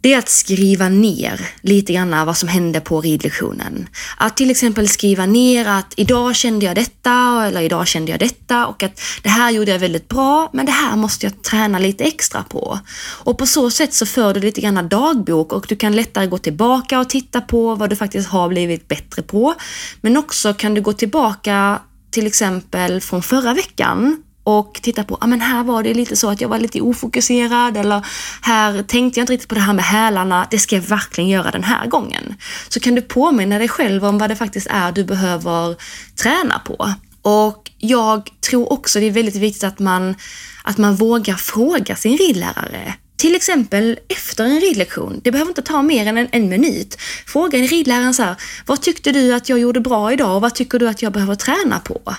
det 0.06 0.12
är 0.12 0.18
att 0.18 0.28
skriva 0.28 0.88
ner 0.88 1.40
lite 1.60 1.92
grann 1.92 2.26
vad 2.26 2.36
som 2.36 2.48
hände 2.48 2.80
på 2.80 3.00
ridlektionen. 3.00 3.88
Att 4.16 4.36
till 4.36 4.50
exempel 4.50 4.88
skriva 4.88 5.26
ner 5.26 5.68
att 5.68 5.94
idag 5.96 6.36
kände 6.36 6.66
jag 6.66 6.74
detta 6.74 7.44
eller 7.46 7.60
idag 7.60 7.86
kände 7.86 8.10
jag 8.10 8.20
detta 8.20 8.66
och 8.66 8.82
att 8.82 9.00
det 9.22 9.28
här 9.28 9.50
gjorde 9.50 9.70
jag 9.70 9.78
väldigt 9.78 10.08
bra 10.08 10.50
men 10.52 10.66
det 10.66 10.72
här 10.72 10.96
måste 10.96 11.26
jag 11.26 11.42
träna 11.42 11.78
lite 11.78 12.04
extra 12.04 12.42
på. 12.42 12.78
Och 13.24 13.38
på 13.38 13.46
så 13.46 13.70
sätt 13.70 13.94
så 13.94 14.06
för 14.06 14.34
du 14.34 14.40
lite 14.40 14.60
grann 14.60 14.88
dagbok 14.88 15.52
och 15.52 15.66
du 15.68 15.76
kan 15.76 15.96
lättare 15.96 16.26
gå 16.26 16.38
tillbaka 16.38 17.00
och 17.00 17.08
titta 17.08 17.40
på 17.40 17.74
vad 17.74 17.90
du 17.90 17.96
faktiskt 17.96 18.28
har 18.28 18.48
blivit 18.48 18.88
bättre 18.88 19.22
på. 19.22 19.54
Men 20.00 20.16
också 20.16 20.54
kan 20.54 20.74
du 20.74 20.80
gå 20.80 20.92
tillbaka 20.92 21.80
till 22.10 22.26
exempel 22.26 23.00
från 23.00 23.22
förra 23.22 23.54
veckan 23.54 24.22
och 24.46 24.80
titta 24.82 25.04
på, 25.04 25.18
ja 25.20 25.26
men 25.26 25.40
här 25.40 25.64
var 25.64 25.82
det 25.82 25.94
lite 25.94 26.16
så 26.16 26.30
att 26.30 26.40
jag 26.40 26.48
var 26.48 26.58
lite 26.58 26.80
ofokuserad 26.80 27.76
eller 27.76 28.06
här 28.42 28.82
tänkte 28.82 29.20
jag 29.20 29.22
inte 29.22 29.32
riktigt 29.32 29.48
på 29.48 29.54
det 29.54 29.60
här 29.60 29.72
med 29.72 29.84
hälarna, 29.84 30.46
det 30.50 30.58
ska 30.58 30.76
jag 30.76 30.82
verkligen 30.82 31.30
göra 31.30 31.50
den 31.50 31.64
här 31.64 31.86
gången. 31.86 32.34
Så 32.68 32.80
kan 32.80 32.94
du 32.94 33.02
påminna 33.02 33.58
dig 33.58 33.68
själv 33.68 34.04
om 34.04 34.18
vad 34.18 34.30
det 34.30 34.36
faktiskt 34.36 34.66
är 34.70 34.92
du 34.92 35.04
behöver 35.04 35.76
träna 36.22 36.58
på. 36.58 36.94
Och 37.22 37.70
jag 37.78 38.30
tror 38.40 38.72
också 38.72 39.00
det 39.00 39.06
är 39.06 39.10
väldigt 39.10 39.36
viktigt 39.36 39.64
att 39.64 39.78
man, 39.78 40.14
att 40.62 40.78
man 40.78 40.96
vågar 40.96 41.34
fråga 41.34 41.96
sin 41.96 42.16
ridlärare. 42.16 42.94
Till 43.16 43.34
exempel 43.34 43.98
efter 44.08 44.44
en 44.44 44.60
ridlektion. 44.60 45.20
Det 45.24 45.30
behöver 45.30 45.50
inte 45.50 45.62
ta 45.62 45.82
mer 45.82 46.06
än 46.06 46.18
en, 46.18 46.28
en 46.32 46.48
minut. 46.48 46.96
Fråga 47.26 47.58
en 47.58 47.66
ridläraren 47.66 48.14
så 48.14 48.22
här, 48.22 48.36
vad 48.66 48.82
tyckte 48.82 49.12
du 49.12 49.34
att 49.34 49.48
jag 49.48 49.58
gjorde 49.58 49.80
bra 49.80 50.12
idag 50.12 50.36
och 50.36 50.42
vad 50.42 50.54
tycker 50.54 50.78
du 50.78 50.88
att 50.88 51.02
jag 51.02 51.12
behöver 51.12 51.34
träna 51.34 51.80
på? 51.80 52.14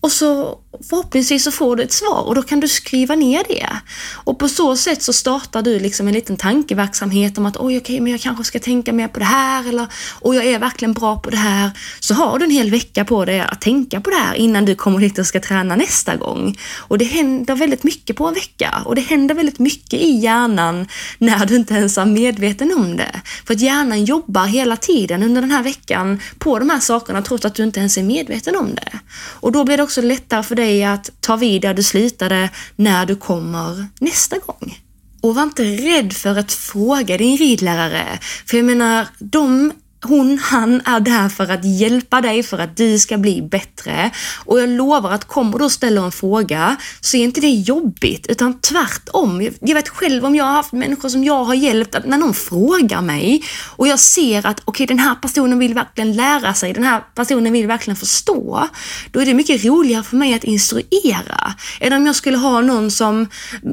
Och 0.00 0.12
så 0.12 0.58
förhoppningsvis 0.90 1.44
så 1.44 1.50
får 1.50 1.76
du 1.76 1.82
ett 1.82 1.92
svar 1.92 2.24
och 2.26 2.34
då 2.34 2.42
kan 2.42 2.60
du 2.60 2.68
skriva 2.68 3.14
ner 3.14 3.42
det. 3.48 3.68
Och 4.14 4.38
på 4.38 4.48
så 4.48 4.76
sätt 4.76 5.02
så 5.02 5.12
startar 5.12 5.62
du 5.62 5.78
liksom 5.78 6.08
en 6.08 6.14
liten 6.14 6.36
tankeverksamhet 6.36 7.38
om 7.38 7.46
att 7.46 7.56
oj, 7.56 7.78
okej, 7.78 8.00
men 8.00 8.12
jag 8.12 8.20
kanske 8.20 8.44
ska 8.44 8.58
tänka 8.58 8.92
mer 8.92 9.08
på 9.08 9.18
det 9.18 9.24
här 9.24 9.68
eller 9.68 9.86
och 10.20 10.34
jag 10.34 10.46
är 10.46 10.58
verkligen 10.58 10.92
bra 10.92 11.16
på 11.16 11.30
det 11.30 11.36
här. 11.36 11.70
Så 12.00 12.14
har 12.14 12.38
du 12.38 12.44
en 12.44 12.50
hel 12.50 12.70
vecka 12.70 13.04
på 13.04 13.24
dig 13.24 13.40
att 13.40 13.60
tänka 13.60 14.00
på 14.00 14.10
det 14.10 14.16
här 14.16 14.34
innan 14.34 14.64
du 14.64 14.74
kommer 14.74 14.98
hit 14.98 15.18
och 15.18 15.26
ska 15.26 15.40
träna 15.40 15.76
nästa 15.76 16.16
gång. 16.16 16.58
Och 16.76 16.98
det 16.98 17.04
händer 17.04 17.54
väldigt 17.54 17.84
mycket 17.84 18.16
på 18.16 18.26
en 18.26 18.34
vecka 18.34 18.82
och 18.84 18.94
det 18.94 19.00
händer 19.00 19.34
väldigt 19.34 19.58
mycket 19.58 20.00
i 20.00 20.10
hjärnan 20.10 20.86
när 21.18 21.46
du 21.46 21.56
inte 21.56 21.74
ens 21.74 21.98
är 21.98 22.06
medveten 22.06 22.72
om 22.76 22.96
det. 22.96 23.20
För 23.46 23.54
att 23.54 23.60
hjärnan 23.60 24.04
jobbar 24.04 24.46
hela 24.46 24.76
tiden 24.76 25.22
under 25.22 25.40
den 25.40 25.50
här 25.50 25.62
veckan 25.62 26.20
på 26.38 26.58
de 26.58 26.70
här 26.70 26.80
sakerna 26.80 27.22
trots 27.22 27.44
att 27.44 27.54
du 27.54 27.64
inte 27.64 27.80
ens 27.80 27.98
är 27.98 28.02
medveten 28.02 28.56
om 28.56 28.74
det. 28.74 28.98
Och 29.40 29.52
då 29.52 29.64
blir 29.64 29.76
det 29.76 29.82
också 29.90 30.02
lättare 30.02 30.42
för 30.42 30.54
dig 30.54 30.84
att 30.84 31.10
ta 31.20 31.36
vid 31.36 31.62
där 31.62 31.74
du 31.74 31.82
slutade 31.82 32.50
när 32.76 33.06
du 33.06 33.16
kommer 33.16 33.86
nästa 34.00 34.36
gång. 34.38 34.78
Och 35.20 35.34
var 35.34 35.42
inte 35.42 35.64
rädd 35.64 36.12
för 36.12 36.38
att 36.38 36.52
fråga 36.52 37.18
din 37.18 37.36
ridlärare. 37.36 38.18
För 38.46 38.56
jag 38.56 38.66
menar, 38.66 39.06
de 39.18 39.72
hon, 40.04 40.38
han 40.42 40.80
är 40.84 41.00
där 41.00 41.28
för 41.28 41.50
att 41.50 41.64
hjälpa 41.64 42.20
dig 42.20 42.42
för 42.42 42.58
att 42.58 42.76
du 42.76 42.98
ska 42.98 43.18
bli 43.18 43.42
bättre. 43.42 44.10
Och 44.44 44.60
jag 44.60 44.68
lovar 44.68 45.10
att 45.10 45.24
kommer 45.24 45.58
du 45.58 45.64
och 45.64 45.72
ställer 45.72 46.04
en 46.04 46.12
fråga 46.12 46.76
så 47.00 47.16
är 47.16 47.24
inte 47.24 47.40
det 47.40 47.50
jobbigt 47.50 48.26
utan 48.26 48.60
tvärtom. 48.60 49.48
Jag 49.60 49.74
vet 49.74 49.88
själv 49.88 50.24
om 50.24 50.34
jag 50.34 50.44
har 50.44 50.52
haft 50.52 50.72
människor 50.72 51.08
som 51.08 51.24
jag 51.24 51.44
har 51.44 51.54
hjälpt 51.54 51.94
att 51.94 52.06
när 52.06 52.18
någon 52.18 52.34
frågar 52.34 53.02
mig 53.02 53.42
och 53.76 53.88
jag 53.88 53.98
ser 53.98 54.46
att 54.46 54.60
okej 54.60 54.84
okay, 54.84 54.86
den 54.86 54.98
här 54.98 55.14
personen 55.14 55.58
vill 55.58 55.74
verkligen 55.74 56.12
lära 56.12 56.54
sig, 56.54 56.72
den 56.72 56.84
här 56.84 57.02
personen 57.14 57.52
vill 57.52 57.66
verkligen 57.66 57.96
förstå. 57.96 58.68
Då 59.10 59.20
är 59.20 59.26
det 59.26 59.34
mycket 59.34 59.64
roligare 59.64 60.02
för 60.02 60.16
mig 60.16 60.34
att 60.34 60.44
instruera 60.44 61.54
än 61.80 61.92
om 61.92 62.06
jag 62.06 62.16
skulle 62.16 62.36
ha 62.36 62.60
någon 62.60 62.90
som 62.90 63.28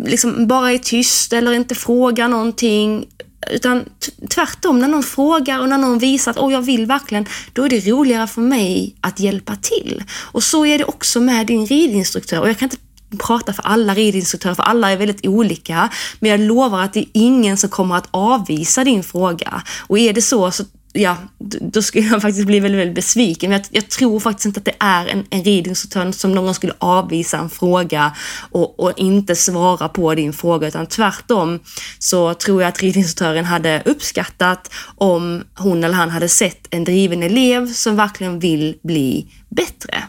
liksom 0.06 0.48
bara 0.48 0.72
är 0.72 0.78
tyst 0.78 1.34
eller 1.34 1.52
inte 1.54 1.76
frågar 1.76 2.28
någonting 2.28 3.06
utan 3.52 3.86
tvärtom, 4.30 4.80
när 4.80 4.88
någon 4.88 5.04
frågar 5.04 5.60
och 5.60 5.70
när 5.70 5.78
någon 5.78 6.00
visar 6.00 6.32
att 6.32 6.38
oh, 6.38 6.54
jag 6.54 6.62
vill 6.62 6.86
verkligen, 6.86 7.26
då 7.54 7.64
är 7.64 7.70
det 7.70 7.88
roligare 7.88 8.28
för 8.28 8.42
mig 8.42 8.96
att 9.02 9.20
hjälpa 9.20 9.56
till. 9.56 10.04
Och 10.12 10.44
så 10.44 10.66
är 10.66 10.78
det 10.78 10.86
också 10.86 11.22
med 11.22 11.48
din 11.48 11.66
ridinstruktör. 11.66 12.42
Och 12.42 12.50
jag 12.50 12.58
kan 12.58 12.66
inte 12.66 12.78
prata 13.18 13.54
för 13.54 13.64
alla 13.64 13.94
ridinstruktörer, 13.94 14.56
för 14.56 14.64
alla 14.64 14.92
är 14.92 14.98
väldigt 14.98 15.28
olika. 15.28 15.90
Men 16.20 16.32
jag 16.32 16.40
lovar 16.40 16.82
att 16.82 16.94
det 16.94 17.00
är 17.00 17.10
ingen 17.14 17.58
som 17.58 17.70
kommer 17.70 17.96
att 17.96 18.08
avvisa 18.12 18.84
din 18.84 19.04
fråga. 19.04 19.62
Och 19.80 20.00
är 20.00 20.14
det 20.14 20.22
så, 20.22 20.52
så 20.52 20.64
ja, 20.94 21.18
då 21.60 21.82
skulle 21.82 22.08
jag 22.08 22.22
faktiskt 22.22 22.48
bli 22.48 22.60
väldigt, 22.60 22.80
väldigt 22.82 22.96
besviken. 22.96 23.52
Jag, 23.52 23.62
jag 23.72 23.90
tror 23.90 24.20
faktiskt 24.20 24.46
inte 24.46 24.60
att 24.60 24.66
det 24.66 24.76
är 24.80 25.08
en, 25.08 25.26
en 25.30 25.44
ridinstruktör 25.44 26.12
som 26.12 26.32
någon 26.36 26.54
skulle 26.54 26.74
avvisa 26.78 27.38
en 27.38 27.50
fråga 27.50 28.16
och, 28.52 28.80
och, 28.80 28.94
inte 28.98 29.36
svara 29.36 29.90
på 29.90 30.16
din 30.16 30.34
fråga, 30.34 30.68
utan 30.68 30.86
tvärtom 30.86 31.60
så 32.00 32.34
tror 32.34 32.62
jag 32.62 32.70
att 32.70 32.82
ridinstruktören 32.82 33.46
hade 33.46 33.84
uppskattat 33.86 34.74
om 34.96 35.44
hon 35.56 35.84
eller 35.84 35.96
han 35.96 36.10
hade 36.10 36.30
sett 36.30 36.68
en 36.70 36.84
driven 36.84 37.24
elev 37.24 37.74
som 37.74 37.96
verkligen 37.96 38.40
vill 38.40 38.76
bli 38.84 39.28
bättre. 39.50 40.04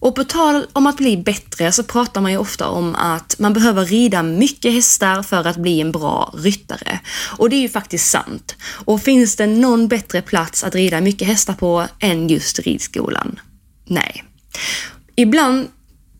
Och 0.00 0.14
på 0.14 0.24
tal 0.24 0.66
om 0.72 0.86
att 0.86 0.96
bli 0.96 1.16
bättre 1.16 1.72
så 1.72 1.82
pratar 1.82 2.20
man 2.20 2.32
ju 2.32 2.38
ofta 2.38 2.68
om 2.68 2.94
att 2.94 3.38
man 3.38 3.52
behöver 3.52 3.84
rida 3.84 4.22
mycket 4.22 4.72
hästar 4.72 5.22
för 5.22 5.46
att 5.46 5.56
bli 5.56 5.80
en 5.80 5.92
bra 5.92 6.34
ryttare. 6.36 7.00
Och 7.38 7.50
det 7.50 7.56
är 7.56 7.60
ju 7.60 7.68
faktiskt 7.68 8.10
sant. 8.10 8.56
Och 8.84 9.02
finns 9.02 9.36
det 9.36 9.46
någon 9.46 9.88
bättre 9.88 10.22
plats 10.22 10.64
att 10.64 10.74
rida 10.74 11.00
mycket 11.00 11.28
hästar 11.28 11.54
på 11.54 11.86
än 12.00 12.28
just 12.28 12.58
ridskolan? 12.58 13.40
Nej. 13.84 14.24
Ibland 15.16 15.68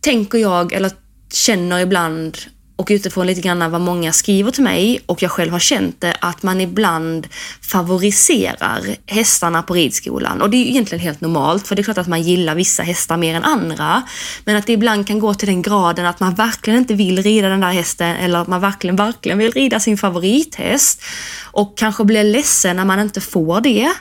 tänker 0.01 0.37
jag, 0.37 0.73
eller 0.73 0.91
känner 1.33 1.79
ibland 1.79 2.37
och 2.79 2.87
utifrån 2.91 3.27
lite 3.27 3.41
grann 3.41 3.71
vad 3.71 3.81
många 3.81 4.13
skriver 4.13 4.51
till 4.51 4.63
mig 4.63 4.99
och 5.05 5.21
jag 5.21 5.31
själv 5.31 5.51
har 5.51 5.59
känt 5.59 6.01
det, 6.01 6.15
att 6.21 6.43
man 6.43 6.61
ibland 6.61 7.27
favoriserar 7.61 8.95
hästarna 9.05 9.63
på 9.63 9.73
ridskolan. 9.73 10.41
Och 10.41 10.49
det 10.49 10.57
är 10.57 10.59
ju 10.59 10.69
egentligen 10.69 11.03
helt 11.03 11.21
normalt, 11.21 11.67
för 11.67 11.75
det 11.75 11.81
är 11.81 11.83
klart 11.83 11.97
att 11.97 12.07
man 12.07 12.21
gillar 12.21 12.55
vissa 12.55 12.83
hästar 12.83 13.17
mer 13.17 13.35
än 13.35 13.43
andra. 13.43 14.03
Men 14.45 14.55
att 14.55 14.67
det 14.67 14.73
ibland 14.73 15.07
kan 15.07 15.19
gå 15.19 15.33
till 15.33 15.47
den 15.47 15.61
graden 15.61 16.05
att 16.05 16.19
man 16.19 16.35
verkligen 16.35 16.79
inte 16.79 16.93
vill 16.93 17.23
rida 17.23 17.49
den 17.49 17.59
där 17.59 17.71
hästen 17.71 18.15
eller 18.15 18.39
att 18.39 18.47
man 18.47 18.61
verkligen, 18.61 18.95
verkligen 18.95 19.37
vill 19.37 19.51
rida 19.51 19.79
sin 19.79 19.97
favorithäst 19.97 21.01
och 21.43 21.77
kanske 21.77 22.03
blir 22.03 22.23
ledsen 22.23 22.75
när 22.75 22.85
man 22.85 22.99
inte 22.99 23.21
får 23.21 23.61
det. 23.61 23.93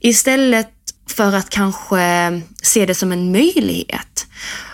Istället 0.00 0.70
för 1.08 1.34
att 1.34 1.50
kanske 1.50 2.42
se 2.62 2.86
det 2.86 2.94
som 2.94 3.12
en 3.12 3.32
möjlighet. 3.32 4.26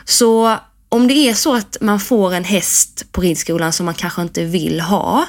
Så 0.04 0.58
om 0.88 1.08
det 1.08 1.14
är 1.14 1.34
så 1.34 1.54
att 1.54 1.76
man 1.80 2.00
får 2.00 2.34
en 2.34 2.44
häst 2.44 3.04
på 3.12 3.20
ridskolan 3.20 3.72
som 3.72 3.86
man 3.86 3.94
kanske 3.94 4.22
inte 4.22 4.44
vill 4.44 4.80
ha, 4.80 5.26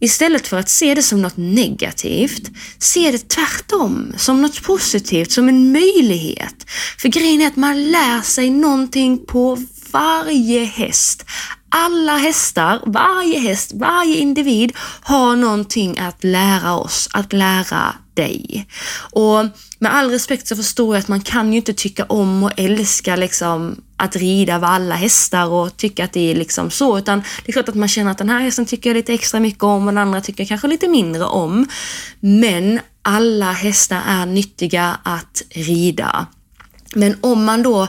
istället 0.00 0.46
för 0.46 0.58
att 0.58 0.68
se 0.68 0.94
det 0.94 1.02
som 1.02 1.22
något 1.22 1.36
negativt, 1.36 2.50
se 2.78 3.10
det 3.10 3.28
tvärtom, 3.28 4.12
som 4.16 4.42
något 4.42 4.62
positivt, 4.62 5.32
som 5.32 5.48
en 5.48 5.72
möjlighet. 5.72 6.70
För 6.98 7.08
grejen 7.08 7.42
är 7.42 7.46
att 7.46 7.56
man 7.56 7.90
lär 7.90 8.22
sig 8.22 8.50
någonting 8.50 9.26
på 9.26 9.58
varje 9.90 10.64
häst, 10.64 11.24
alla 11.68 12.16
hästar, 12.16 12.82
varje 12.86 13.38
häst, 13.38 13.70
varje 13.74 14.16
individ 14.16 14.72
har 15.00 15.36
någonting 15.36 15.98
att 15.98 16.24
lära 16.24 16.76
oss, 16.76 17.08
att 17.12 17.32
lära 17.32 17.94
dig. 18.14 18.66
Och 19.10 19.44
med 19.78 19.94
all 19.94 20.10
respekt 20.10 20.46
så 20.46 20.56
förstår 20.56 20.94
jag 20.94 21.00
att 21.00 21.08
man 21.08 21.20
kan 21.20 21.52
ju 21.52 21.56
inte 21.56 21.72
tycka 21.72 22.04
om 22.04 22.42
och 22.42 22.52
älska 22.56 23.16
liksom 23.16 23.82
att 23.96 24.16
rida 24.16 24.56
av 24.56 24.64
alla 24.64 24.94
hästar 24.94 25.46
och 25.46 25.76
tycka 25.76 26.04
att 26.04 26.12
det 26.12 26.30
är 26.30 26.34
liksom 26.34 26.70
så, 26.70 26.98
utan 26.98 27.22
det 27.44 27.50
är 27.50 27.52
klart 27.52 27.68
att 27.68 27.74
man 27.74 27.88
känner 27.88 28.10
att 28.10 28.18
den 28.18 28.30
här 28.30 28.40
hästen 28.40 28.66
tycker 28.66 28.90
jag 28.90 28.94
lite 28.94 29.14
extra 29.14 29.40
mycket 29.40 29.62
om 29.62 29.86
och 29.88 29.94
den 29.94 29.98
andra 29.98 30.20
tycker 30.20 30.40
jag 30.40 30.48
kanske 30.48 30.68
lite 30.68 30.88
mindre 30.88 31.24
om. 31.24 31.66
Men 32.20 32.80
alla 33.02 33.52
hästar 33.52 34.02
är 34.06 34.26
nyttiga 34.26 34.98
att 35.02 35.42
rida. 35.50 36.26
Men 36.94 37.16
om 37.20 37.44
man 37.44 37.62
då 37.62 37.88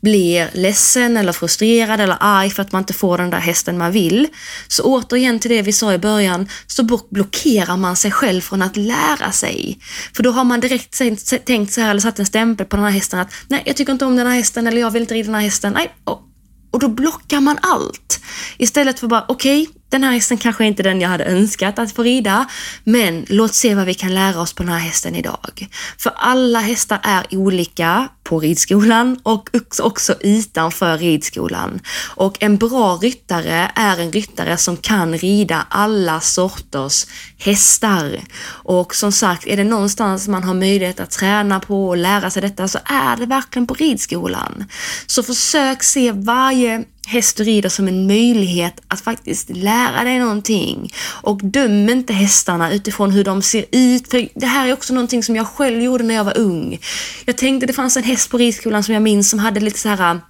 blir 0.00 0.50
ledsen 0.54 1.16
eller 1.16 1.32
frustrerad 1.32 2.00
eller 2.00 2.16
arg 2.20 2.50
för 2.50 2.62
att 2.62 2.72
man 2.72 2.82
inte 2.82 2.92
får 2.92 3.18
den 3.18 3.30
där 3.30 3.38
hästen 3.38 3.78
man 3.78 3.92
vill, 3.92 4.28
så 4.68 4.82
återigen 4.82 5.38
till 5.38 5.50
det 5.50 5.62
vi 5.62 5.72
sa 5.72 5.92
i 5.92 5.98
början, 5.98 6.48
så 6.66 7.00
blockerar 7.10 7.76
man 7.76 7.96
sig 7.96 8.10
själv 8.10 8.40
från 8.40 8.62
att 8.62 8.76
lära 8.76 9.32
sig. 9.32 9.78
För 10.16 10.22
då 10.22 10.30
har 10.30 10.44
man 10.44 10.60
direkt 10.60 11.00
tänkt 11.44 11.72
så 11.72 11.80
här 11.80 11.90
eller 11.90 12.00
satt 12.00 12.18
en 12.18 12.26
stämpel 12.26 12.66
på 12.66 12.76
den 12.76 12.84
här 12.84 12.92
hästen 12.92 13.20
att 13.20 13.32
nej, 13.48 13.62
jag 13.66 13.76
tycker 13.76 13.92
inte 13.92 14.04
om 14.04 14.16
den 14.16 14.26
här 14.26 14.34
hästen 14.34 14.66
eller 14.66 14.80
jag 14.80 14.90
vill 14.90 15.02
inte 15.02 15.14
rida 15.14 15.26
den 15.26 15.34
här 15.34 15.42
hästen. 15.42 15.72
Nej, 15.72 15.94
och, 16.04 16.22
och 16.70 16.80
då 16.80 16.88
blockar 16.88 17.40
man 17.40 17.58
allt. 17.62 18.20
Istället 18.58 19.00
för 19.00 19.06
bara, 19.06 19.24
okej, 19.28 19.62
okay, 19.62 19.79
den 19.90 20.04
här 20.04 20.12
hästen 20.12 20.38
kanske 20.38 20.64
inte 20.64 20.82
är 20.82 20.84
den 20.84 21.00
jag 21.00 21.08
hade 21.08 21.24
önskat 21.24 21.78
att 21.78 21.92
få 21.92 22.02
rida, 22.02 22.46
men 22.84 23.24
låt 23.28 23.54
se 23.54 23.74
vad 23.74 23.86
vi 23.86 23.94
kan 23.94 24.14
lära 24.14 24.40
oss 24.40 24.52
på 24.52 24.62
den 24.62 24.72
här 24.72 24.78
hästen 24.78 25.16
idag. 25.16 25.68
För 25.98 26.12
alla 26.16 26.60
hästar 26.60 27.00
är 27.02 27.26
olika 27.30 28.08
på 28.24 28.40
ridskolan 28.40 29.20
och 29.22 29.48
också 29.80 30.14
utanför 30.20 30.98
ridskolan. 30.98 31.80
Och 32.14 32.36
en 32.40 32.56
bra 32.56 32.96
ryttare 32.96 33.70
är 33.74 34.00
en 34.00 34.12
ryttare 34.12 34.56
som 34.56 34.76
kan 34.76 35.18
rida 35.18 35.66
alla 35.70 36.20
sorters 36.20 37.06
hästar. 37.38 38.20
Och 38.46 38.94
som 38.94 39.12
sagt, 39.12 39.46
är 39.46 39.56
det 39.56 39.64
någonstans 39.64 40.28
man 40.28 40.44
har 40.44 40.54
möjlighet 40.54 41.00
att 41.00 41.10
träna 41.10 41.60
på 41.60 41.88
och 41.88 41.96
lära 41.96 42.30
sig 42.30 42.42
detta 42.42 42.68
så 42.68 42.78
är 42.84 43.16
det 43.16 43.26
verkligen 43.26 43.66
på 43.66 43.74
ridskolan. 43.74 44.64
Så 45.06 45.22
försök 45.22 45.82
se 45.82 46.12
varje 46.12 46.84
häst 47.10 47.40
och 47.40 47.46
rider 47.46 47.68
som 47.68 47.88
en 47.88 48.06
möjlighet 48.06 48.80
att 48.88 49.00
faktiskt 49.00 49.50
lära 49.50 50.04
dig 50.04 50.18
någonting. 50.18 50.92
Och 51.22 51.40
döm 51.44 51.88
inte 51.88 52.12
hästarna 52.12 52.72
utifrån 52.72 53.10
hur 53.10 53.24
de 53.24 53.42
ser 53.42 53.64
ut. 53.72 54.10
För 54.10 54.28
det 54.34 54.46
här 54.46 54.68
är 54.68 54.72
också 54.72 54.94
någonting 54.94 55.22
som 55.22 55.36
jag 55.36 55.46
själv 55.46 55.82
gjorde 55.82 56.04
när 56.04 56.14
jag 56.14 56.24
var 56.24 56.38
ung. 56.38 56.78
Jag 57.24 57.36
tänkte 57.36 57.66
det 57.66 57.72
fanns 57.72 57.96
en 57.96 58.02
häst 58.02 58.30
på 58.30 58.38
ridskolan 58.38 58.84
som 58.84 58.94
jag 58.94 59.02
minns 59.02 59.30
som 59.30 59.38
hade 59.38 59.60
lite 59.60 59.78
så 59.78 59.88
här 59.88 60.20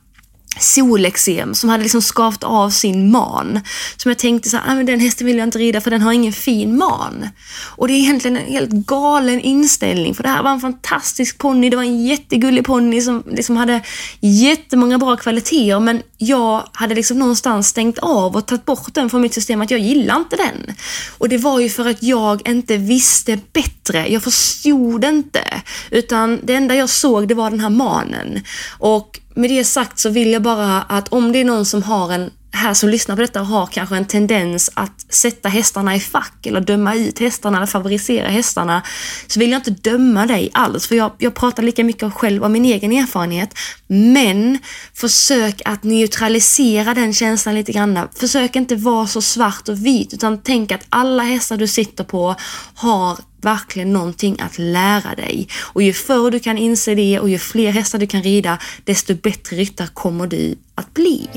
solexem 0.58 1.54
som 1.54 1.70
hade 1.70 1.82
liksom 1.82 2.02
skavt 2.02 2.44
av 2.44 2.70
sin 2.70 3.10
man. 3.10 3.60
Som 3.96 4.10
jag 4.10 4.18
tänkte 4.18 4.48
så 4.48 4.56
här, 4.56 4.64
ah, 4.72 4.74
men 4.74 4.86
den 4.86 5.00
hästen 5.00 5.26
vill 5.26 5.38
jag 5.38 5.46
inte 5.46 5.58
rida 5.58 5.80
för 5.80 5.90
den 5.90 6.02
har 6.02 6.12
ingen 6.12 6.32
fin 6.32 6.76
man. 6.76 7.28
Och 7.76 7.88
det 7.88 7.94
är 7.94 7.98
egentligen 7.98 8.36
en 8.36 8.52
helt 8.52 8.70
galen 8.70 9.40
inställning 9.40 10.14
för 10.14 10.22
det 10.22 10.28
här 10.28 10.42
var 10.42 10.50
en 10.50 10.60
fantastisk 10.60 11.38
ponny. 11.38 11.70
Det 11.70 11.76
var 11.76 11.82
en 11.82 12.06
jättegullig 12.06 12.64
ponny 12.64 13.00
som 13.00 13.22
liksom 13.30 13.56
hade 13.56 13.82
jättemånga 14.20 14.98
bra 14.98 15.16
kvaliteter 15.16 15.80
men 15.80 16.02
jag 16.18 16.68
hade 16.72 16.94
liksom 16.94 17.18
någonstans 17.18 17.68
stängt 17.68 17.98
av 17.98 18.36
och 18.36 18.46
tagit 18.46 18.64
bort 18.64 18.94
den 18.94 19.10
från 19.10 19.20
mitt 19.20 19.34
system 19.34 19.60
att 19.60 19.70
jag 19.70 19.80
gillar 19.80 20.16
inte 20.16 20.36
den. 20.36 20.74
Och 21.18 21.28
det 21.28 21.38
var 21.38 21.60
ju 21.60 21.68
för 21.68 21.88
att 21.88 22.02
jag 22.02 22.48
inte 22.48 22.76
visste 22.76 23.38
bättre. 23.52 24.08
Jag 24.08 24.22
förstod 24.22 25.04
inte. 25.04 25.44
Utan 25.90 26.40
det 26.42 26.54
enda 26.54 26.74
jag 26.74 26.88
såg 26.88 27.28
det 27.28 27.34
var 27.34 27.50
den 27.50 27.60
här 27.60 27.70
manen. 27.70 28.40
Och 28.78 29.19
med 29.40 29.50
det 29.50 29.64
sagt 29.64 29.98
så 29.98 30.10
vill 30.10 30.32
jag 30.32 30.42
bara 30.42 30.82
att 30.82 31.08
om 31.08 31.32
det 31.32 31.38
är 31.38 31.44
någon 31.44 31.64
som 31.64 31.82
har 31.82 32.12
en 32.12 32.30
här 32.52 32.74
som 32.74 32.88
lyssnar 32.88 33.16
på 33.16 33.22
detta 33.22 33.40
och 33.40 33.46
har 33.46 33.66
kanske 33.66 33.96
en 33.96 34.04
tendens 34.04 34.70
att 34.74 35.12
sätta 35.12 35.48
hästarna 35.48 35.96
i 35.96 36.00
fack 36.00 36.46
eller 36.46 36.60
döma 36.60 36.94
ut 36.94 37.18
hästarna 37.18 37.56
eller 37.56 37.66
favorisera 37.66 38.28
hästarna 38.28 38.82
så 39.26 39.40
vill 39.40 39.50
jag 39.50 39.58
inte 39.58 39.70
döma 39.70 40.26
dig 40.26 40.50
alls 40.54 40.86
för 40.86 40.94
jag, 40.94 41.12
jag 41.18 41.34
pratar 41.34 41.62
lika 41.62 41.84
mycket 41.84 42.12
själv 42.12 42.44
om 42.44 42.52
min 42.52 42.64
egen 42.64 42.92
erfarenhet 42.92 43.54
men 43.86 44.58
försök 44.94 45.62
att 45.64 45.82
neutralisera 45.82 46.94
den 46.94 47.14
känslan 47.14 47.54
lite 47.54 47.72
grann. 47.72 48.08
Försök 48.14 48.56
inte 48.56 48.76
vara 48.76 49.06
så 49.06 49.22
svart 49.22 49.68
och 49.68 49.86
vit 49.86 50.14
utan 50.14 50.42
tänk 50.42 50.72
att 50.72 50.86
alla 50.88 51.22
hästar 51.22 51.56
du 51.56 51.66
sitter 51.66 52.04
på 52.04 52.34
har 52.74 53.18
verkligen 53.42 53.92
någonting 53.92 54.36
att 54.40 54.58
lära 54.58 55.14
dig. 55.14 55.48
Och 55.60 55.82
ju 55.82 55.92
förr 55.92 56.30
du 56.30 56.40
kan 56.40 56.58
inse 56.58 56.94
det 56.94 57.20
och 57.20 57.28
ju 57.28 57.38
fler 57.38 57.70
hästar 57.70 57.98
du 57.98 58.06
kan 58.06 58.22
rida, 58.22 58.58
desto 58.84 59.14
bättre 59.14 59.56
ryttare 59.56 59.88
kommer 59.94 60.26
du 60.26 60.54
att 60.74 60.94
bli. 60.94 61.28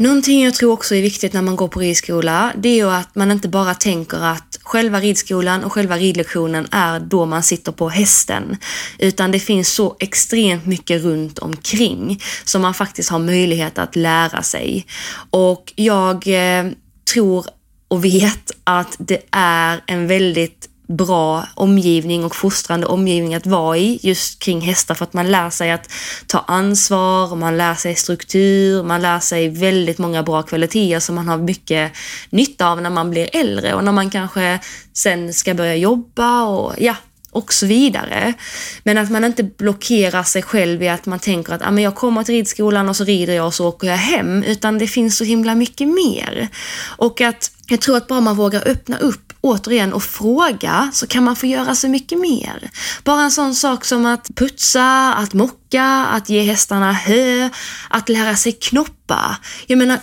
Någonting 0.00 0.44
jag 0.44 0.54
tror 0.54 0.72
också 0.72 0.94
är 0.94 1.02
viktigt 1.02 1.32
när 1.32 1.42
man 1.42 1.56
går 1.56 1.68
på 1.68 1.80
ridskola, 1.80 2.52
det 2.56 2.68
är 2.68 2.74
ju 2.74 2.90
att 2.90 3.14
man 3.14 3.30
inte 3.30 3.48
bara 3.48 3.74
tänker 3.74 4.24
att 4.24 4.58
själva 4.62 5.00
ridskolan 5.00 5.64
och 5.64 5.72
själva 5.72 5.96
ridlektionen 5.96 6.66
är 6.70 7.00
då 7.00 7.26
man 7.26 7.42
sitter 7.42 7.72
på 7.72 7.88
hästen. 7.88 8.56
Utan 8.98 9.30
det 9.30 9.40
finns 9.40 9.68
så 9.68 9.96
extremt 10.00 10.66
mycket 10.66 11.02
runt 11.02 11.38
omkring 11.38 12.22
som 12.44 12.62
man 12.62 12.74
faktiskt 12.74 13.10
har 13.10 13.18
möjlighet 13.18 13.78
att 13.78 13.96
lära 13.96 14.42
sig. 14.42 14.86
Och 15.30 15.72
jag 15.76 16.28
eh, 16.28 16.70
tror 17.14 17.46
och 17.88 18.04
vet 18.04 18.50
att 18.64 18.96
det 18.98 19.22
är 19.30 19.80
en 19.86 20.06
väldigt 20.06 20.67
bra 20.88 21.46
omgivning 21.54 22.24
och 22.24 22.36
fostrande 22.36 22.86
omgivning 22.86 23.34
att 23.34 23.46
vara 23.46 23.76
i 23.76 23.98
just 24.02 24.38
kring 24.38 24.60
hästar 24.60 24.94
för 24.94 25.04
att 25.04 25.12
man 25.12 25.30
lär 25.30 25.50
sig 25.50 25.70
att 25.70 25.90
ta 26.26 26.38
ansvar, 26.38 27.36
man 27.36 27.56
lär 27.56 27.74
sig 27.74 27.94
struktur, 27.94 28.82
man 28.82 29.02
lär 29.02 29.20
sig 29.20 29.48
väldigt 29.48 29.98
många 29.98 30.22
bra 30.22 30.42
kvaliteter 30.42 31.00
som 31.00 31.14
man 31.14 31.28
har 31.28 31.38
mycket 31.38 31.92
nytta 32.30 32.68
av 32.68 32.82
när 32.82 32.90
man 32.90 33.10
blir 33.10 33.36
äldre 33.36 33.74
och 33.74 33.84
när 33.84 33.92
man 33.92 34.10
kanske 34.10 34.58
sen 34.92 35.34
ska 35.34 35.54
börja 35.54 35.76
jobba 35.76 36.42
och 36.42 36.74
ja, 36.78 36.96
och 37.30 37.52
så 37.52 37.66
vidare. 37.66 38.34
Men 38.82 38.98
att 38.98 39.10
man 39.10 39.24
inte 39.24 39.42
blockerar 39.42 40.22
sig 40.22 40.42
själv 40.42 40.82
i 40.82 40.88
att 40.88 41.06
man 41.06 41.18
tänker 41.18 41.52
att 41.52 41.62
ah, 41.62 41.70
men 41.70 41.84
jag 41.84 41.94
kommer 41.94 42.24
till 42.24 42.34
ridskolan 42.34 42.88
och 42.88 42.96
så 42.96 43.04
rider 43.04 43.34
jag 43.34 43.46
och 43.46 43.54
så 43.54 43.68
åker 43.68 43.88
jag 43.88 43.96
hem, 43.96 44.42
utan 44.42 44.78
det 44.78 44.86
finns 44.86 45.16
så 45.16 45.24
himla 45.24 45.54
mycket 45.54 45.88
mer. 45.88 46.48
Och 46.96 47.20
att 47.20 47.50
jag 47.68 47.80
tror 47.80 47.96
att 47.96 48.06
bara 48.06 48.20
man 48.20 48.36
vågar 48.36 48.68
öppna 48.68 48.98
upp 48.98 49.27
återigen 49.48 49.92
och 49.92 50.02
fråga 50.02 50.90
så 50.92 51.06
kan 51.06 51.24
man 51.24 51.36
få 51.36 51.46
göra 51.46 51.74
så 51.74 51.88
mycket 51.88 52.20
mer. 52.20 52.70
Bara 53.04 53.22
en 53.22 53.30
sån 53.30 53.54
sak 53.54 53.84
som 53.84 54.06
att 54.06 54.28
putsa, 54.36 55.14
att 55.14 55.34
mocka, 55.34 55.84
att 55.84 56.28
ge 56.28 56.42
hästarna 56.42 56.92
hö, 56.92 57.48
att 57.90 58.08
lära 58.08 58.36
sig 58.36 58.52
knoppa. 58.52 59.36
Jag 59.66 59.78
menar, 59.78 59.98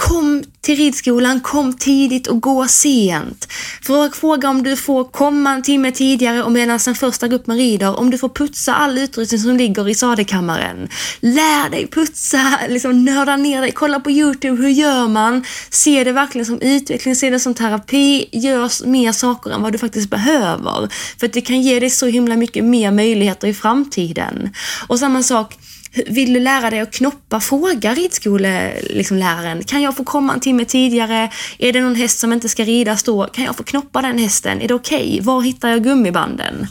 Kom 0.00 0.44
till 0.60 0.76
ridskolan, 0.76 1.40
kom 1.40 1.72
tidigt 1.72 2.26
och 2.26 2.40
gå 2.40 2.68
sent. 2.68 3.48
Fråga 4.12 4.48
om 4.48 4.62
du 4.62 4.76
får 4.76 5.04
komma 5.04 5.52
en 5.52 5.62
timme 5.62 5.92
tidigare 5.92 6.42
och 6.42 6.52
medan 6.52 6.78
den 6.84 6.94
första 6.94 7.28
gruppen 7.28 7.56
rider, 7.56 7.98
om 7.98 8.10
du 8.10 8.18
får 8.18 8.28
putsa 8.28 8.74
all 8.74 8.98
utrustning 8.98 9.40
som 9.40 9.56
ligger 9.56 9.88
i 9.88 9.94
sadelkammaren. 9.94 10.88
Lär 11.20 11.70
dig 11.70 11.86
putsa, 11.86 12.58
liksom 12.68 13.04
nörda 13.04 13.36
ner 13.36 13.60
dig, 13.60 13.72
kolla 13.72 14.00
på 14.00 14.10
Youtube, 14.10 14.62
hur 14.62 14.68
gör 14.68 15.08
man? 15.08 15.44
Se 15.70 16.04
det 16.04 16.12
verkligen 16.12 16.46
som 16.46 16.60
utveckling, 16.60 17.16
se 17.16 17.30
det 17.30 17.40
som 17.40 17.54
terapi, 17.54 18.28
gör 18.32 18.86
mer 18.86 19.12
saker 19.12 19.50
än 19.50 19.62
vad 19.62 19.72
du 19.72 19.78
faktiskt 19.78 20.10
behöver. 20.10 20.88
För 21.18 21.26
att 21.26 21.32
det 21.32 21.40
kan 21.40 21.62
ge 21.62 21.80
dig 21.80 21.90
så 21.90 22.06
himla 22.06 22.36
mycket 22.36 22.64
mer 22.64 22.90
möjligheter 22.90 23.48
i 23.48 23.54
framtiden. 23.54 24.50
Och 24.88 24.98
samma 24.98 25.22
sak, 25.22 25.58
vill 26.06 26.32
du 26.32 26.40
lära 26.40 26.70
dig 26.70 26.80
att 26.80 26.94
knoppa? 26.94 27.40
Fråga 27.40 27.94
ridskoleläraren. 27.94 29.58
Liksom, 29.58 29.64
kan 29.66 29.82
jag 29.82 29.96
få 29.96 30.04
komma 30.04 30.34
en 30.34 30.40
timme 30.40 30.64
tidigare? 30.64 31.30
Är 31.58 31.72
det 31.72 31.80
någon 31.80 31.94
häst 31.94 32.18
som 32.18 32.32
inte 32.32 32.48
ska 32.48 32.64
ridas 32.64 33.02
då? 33.02 33.24
Kan 33.24 33.44
jag 33.44 33.56
få 33.56 33.62
knoppa 33.62 34.02
den 34.02 34.18
hästen? 34.18 34.60
Är 34.60 34.68
det 34.68 34.74
okej? 34.74 35.10
Okay? 35.10 35.20
Var 35.20 35.42
hittar 35.42 35.68
jag 35.68 35.84
gummibanden? 35.84 36.66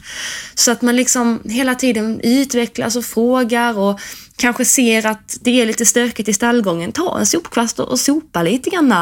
Så 0.55 0.71
att 0.71 0.82
man 0.82 0.95
liksom 0.95 1.39
hela 1.45 1.75
tiden 1.75 2.19
utvecklas 2.23 2.95
och 2.95 3.05
frågar 3.05 3.79
och 3.79 3.99
kanske 4.36 4.65
ser 4.65 5.05
att 5.05 5.38
det 5.41 5.62
är 5.62 5.65
lite 5.65 5.86
stökigt 5.86 6.29
i 6.29 6.34
stallgången, 6.34 6.91
ta 6.91 7.19
en 7.19 7.25
sopkvast 7.25 7.79
och 7.79 7.99
sopa 7.99 8.43
lite 8.43 8.69
grann. 8.69 8.93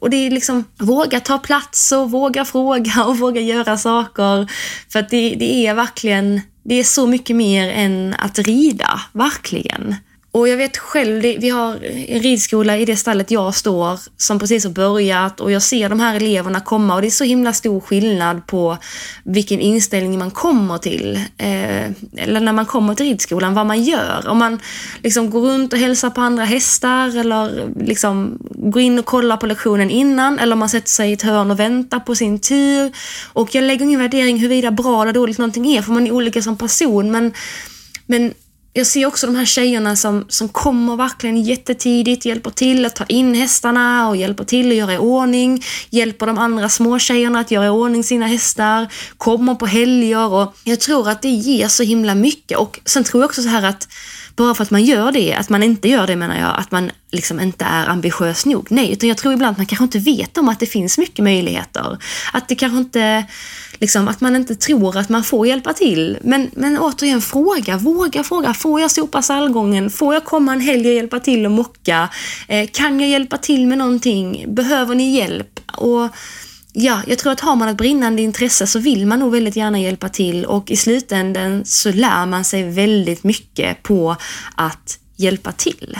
Och 0.00 0.10
det 0.10 0.16
är 0.16 0.30
liksom, 0.30 0.64
våga 0.78 1.20
ta 1.20 1.38
plats 1.38 1.92
och 1.92 2.10
våga 2.10 2.44
fråga 2.44 3.04
och 3.04 3.18
våga 3.18 3.40
göra 3.40 3.78
saker. 3.78 4.50
För 4.92 4.98
att 4.98 5.10
det, 5.10 5.34
det 5.38 5.66
är 5.66 5.74
verkligen 5.74 6.40
det 6.62 6.74
är 6.74 6.84
så 6.84 7.06
mycket 7.06 7.36
mer 7.36 7.70
än 7.70 8.14
att 8.18 8.38
rida, 8.38 9.00
verkligen. 9.12 9.96
Och 10.34 10.48
jag 10.48 10.56
vet 10.56 10.78
själv, 10.78 11.22
vi 11.22 11.48
har 11.48 11.84
en 12.08 12.20
ridskola 12.20 12.78
i 12.78 12.84
det 12.84 12.96
stallet 12.96 13.30
jag 13.30 13.54
står 13.54 14.00
som 14.16 14.38
precis 14.38 14.64
har 14.64 14.72
börjat 14.72 15.40
och 15.40 15.52
jag 15.52 15.62
ser 15.62 15.88
de 15.88 16.00
här 16.00 16.16
eleverna 16.16 16.60
komma 16.60 16.94
och 16.94 17.00
det 17.00 17.08
är 17.08 17.10
så 17.10 17.24
himla 17.24 17.52
stor 17.52 17.80
skillnad 17.80 18.46
på 18.46 18.78
vilken 19.24 19.60
inställning 19.60 20.18
man 20.18 20.30
kommer 20.30 20.78
till. 20.78 21.20
Eh, 21.36 21.84
eller 22.16 22.40
när 22.40 22.52
man 22.52 22.66
kommer 22.66 22.94
till 22.94 23.06
ridskolan, 23.06 23.54
vad 23.54 23.66
man 23.66 23.82
gör. 23.82 24.28
Om 24.28 24.38
man 24.38 24.60
liksom 25.02 25.30
går 25.30 25.40
runt 25.40 25.72
och 25.72 25.78
hälsar 25.78 26.10
på 26.10 26.20
andra 26.20 26.44
hästar 26.44 27.18
eller 27.18 27.68
liksom 27.84 28.38
går 28.50 28.82
in 28.82 28.98
och 28.98 29.04
kollar 29.04 29.36
på 29.36 29.46
lektionen 29.46 29.90
innan 29.90 30.38
eller 30.38 30.52
om 30.52 30.58
man 30.58 30.68
sätter 30.68 30.88
sig 30.88 31.10
i 31.10 31.12
ett 31.12 31.22
hörn 31.22 31.50
och 31.50 31.60
väntar 31.60 32.00
på 32.00 32.14
sin 32.14 32.38
tur. 32.38 32.92
Och 33.32 33.54
jag 33.54 33.64
lägger 33.64 33.84
ingen 33.84 34.00
värdering 34.00 34.38
huruvida 34.38 34.70
bra 34.70 35.02
eller 35.02 35.12
dåligt 35.12 35.38
någonting 35.38 35.66
är, 35.76 35.82
för 35.82 35.92
man 35.92 36.06
är 36.06 36.12
olika 36.12 36.42
som 36.42 36.56
person. 36.56 37.10
Men, 37.10 37.32
men 38.06 38.34
jag 38.72 38.86
ser 38.86 39.06
också 39.06 39.26
de 39.26 39.36
här 39.36 39.44
tjejerna 39.44 39.96
som, 39.96 40.24
som 40.28 40.48
kommer 40.48 40.96
verkligen 40.96 41.42
jättetidigt, 41.42 42.24
hjälper 42.24 42.50
till 42.50 42.86
att 42.86 42.96
ta 42.96 43.04
in 43.04 43.34
hästarna 43.34 44.08
och 44.08 44.16
hjälper 44.16 44.44
till 44.44 44.68
att 44.70 44.76
göra 44.76 44.94
i 44.94 44.98
ordning, 44.98 45.64
hjälper 45.90 46.26
de 46.26 46.38
andra 46.38 46.68
små 46.68 46.98
tjejerna 46.98 47.40
att 47.40 47.50
göra 47.50 47.66
i 47.66 47.68
ordning 47.68 48.04
sina 48.04 48.26
hästar, 48.26 48.92
kommer 49.18 49.54
på 49.54 49.66
helger 49.66 50.32
och 50.32 50.56
jag 50.64 50.80
tror 50.80 51.08
att 51.08 51.22
det 51.22 51.28
ger 51.28 51.68
så 51.68 51.82
himla 51.82 52.14
mycket. 52.14 52.58
Och 52.58 52.80
sen 52.84 53.04
tror 53.04 53.22
jag 53.22 53.28
också 53.28 53.42
så 53.42 53.48
här 53.48 53.62
att 53.62 53.88
bara 54.36 54.54
för 54.54 54.62
att 54.62 54.70
man 54.70 54.84
gör 54.84 55.12
det, 55.12 55.34
att 55.34 55.48
man 55.48 55.62
inte 55.62 55.88
gör 55.88 56.06
det 56.06 56.16
menar 56.16 56.38
jag, 56.38 56.58
att 56.58 56.70
man 56.70 56.90
liksom 57.12 57.40
inte 57.40 57.64
är 57.64 57.86
ambitiös 57.86 58.46
nog. 58.46 58.66
Nej, 58.70 58.92
utan 58.92 59.08
jag 59.08 59.18
tror 59.18 59.32
ibland 59.32 59.50
att 59.50 59.58
man 59.58 59.66
kanske 59.66 59.84
inte 59.84 59.98
vet 59.98 60.38
om 60.38 60.48
att 60.48 60.60
det 60.60 60.66
finns 60.66 60.98
mycket 60.98 61.24
möjligheter. 61.24 61.98
Att 62.32 62.48
det 62.48 62.54
kanske 62.54 62.78
inte, 62.78 63.24
liksom, 63.78 64.08
att 64.08 64.20
man 64.20 64.36
inte 64.36 64.54
tror 64.54 64.98
att 64.98 65.08
man 65.08 65.24
får 65.24 65.46
hjälpa 65.46 65.72
till. 65.72 66.18
Men, 66.22 66.50
men 66.54 66.78
återigen, 66.78 67.20
fråga, 67.20 67.76
våga 67.76 68.24
fråga. 68.24 68.54
Får 68.54 68.80
jag 68.80 68.90
sopa 68.90 69.22
sallgången? 69.22 69.90
Får 69.90 70.14
jag 70.14 70.24
komma 70.24 70.52
en 70.52 70.60
helg 70.60 70.88
och 70.88 70.94
hjälpa 70.94 71.20
till 71.20 71.46
och 71.46 71.52
mocka? 71.52 72.08
Eh, 72.48 72.68
kan 72.72 73.00
jag 73.00 73.08
hjälpa 73.08 73.38
till 73.38 73.66
med 73.66 73.78
någonting? 73.78 74.44
Behöver 74.48 74.94
ni 74.94 75.16
hjälp? 75.16 75.60
Och 75.72 76.08
ja, 76.72 77.02
jag 77.06 77.18
tror 77.18 77.32
att 77.32 77.40
har 77.40 77.56
man 77.56 77.68
ett 77.68 77.76
brinnande 77.76 78.22
intresse 78.22 78.66
så 78.66 78.78
vill 78.78 79.06
man 79.06 79.18
nog 79.18 79.32
väldigt 79.32 79.56
gärna 79.56 79.80
hjälpa 79.80 80.08
till 80.08 80.44
och 80.44 80.70
i 80.70 80.76
slutändan 80.76 81.64
så 81.64 81.92
lär 81.92 82.26
man 82.26 82.44
sig 82.44 82.70
väldigt 82.70 83.24
mycket 83.24 83.82
på 83.82 84.16
att 84.54 84.98
hjälpa 85.16 85.52
till. 85.52 85.98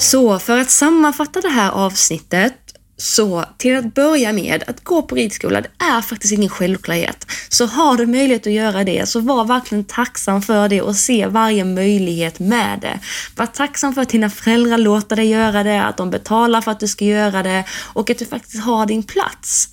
Så 0.00 0.38
för 0.38 0.58
att 0.58 0.70
sammanfatta 0.70 1.40
det 1.40 1.48
här 1.48 1.70
avsnittet 1.70 2.54
så 2.96 3.44
till 3.58 3.76
att 3.76 3.94
börja 3.94 4.32
med, 4.32 4.64
att 4.66 4.84
gå 4.84 5.02
på 5.02 5.14
ridskola, 5.14 5.60
det 5.60 5.68
är 5.84 6.00
faktiskt 6.00 6.32
ingen 6.32 6.48
självklarhet. 6.48 7.26
Så 7.48 7.66
har 7.66 7.96
du 7.96 8.06
möjlighet 8.06 8.46
att 8.46 8.52
göra 8.52 8.84
det, 8.84 9.08
så 9.08 9.20
var 9.20 9.44
verkligen 9.44 9.84
tacksam 9.84 10.42
för 10.42 10.68
det 10.68 10.82
och 10.82 10.96
se 10.96 11.26
varje 11.26 11.64
möjlighet 11.64 12.38
med 12.38 12.78
det. 12.80 12.98
Var 13.36 13.46
tacksam 13.46 13.94
för 13.94 14.02
att 14.02 14.08
dina 14.08 14.30
föräldrar 14.30 14.78
låter 14.78 15.16
dig 15.16 15.28
göra 15.28 15.62
det, 15.62 15.82
att 15.82 15.96
de 15.96 16.10
betalar 16.10 16.60
för 16.60 16.70
att 16.70 16.80
du 16.80 16.88
ska 16.88 17.04
göra 17.04 17.42
det 17.42 17.64
och 17.92 18.10
att 18.10 18.18
du 18.18 18.26
faktiskt 18.26 18.64
har 18.64 18.86
din 18.86 19.02
plats. 19.02 19.68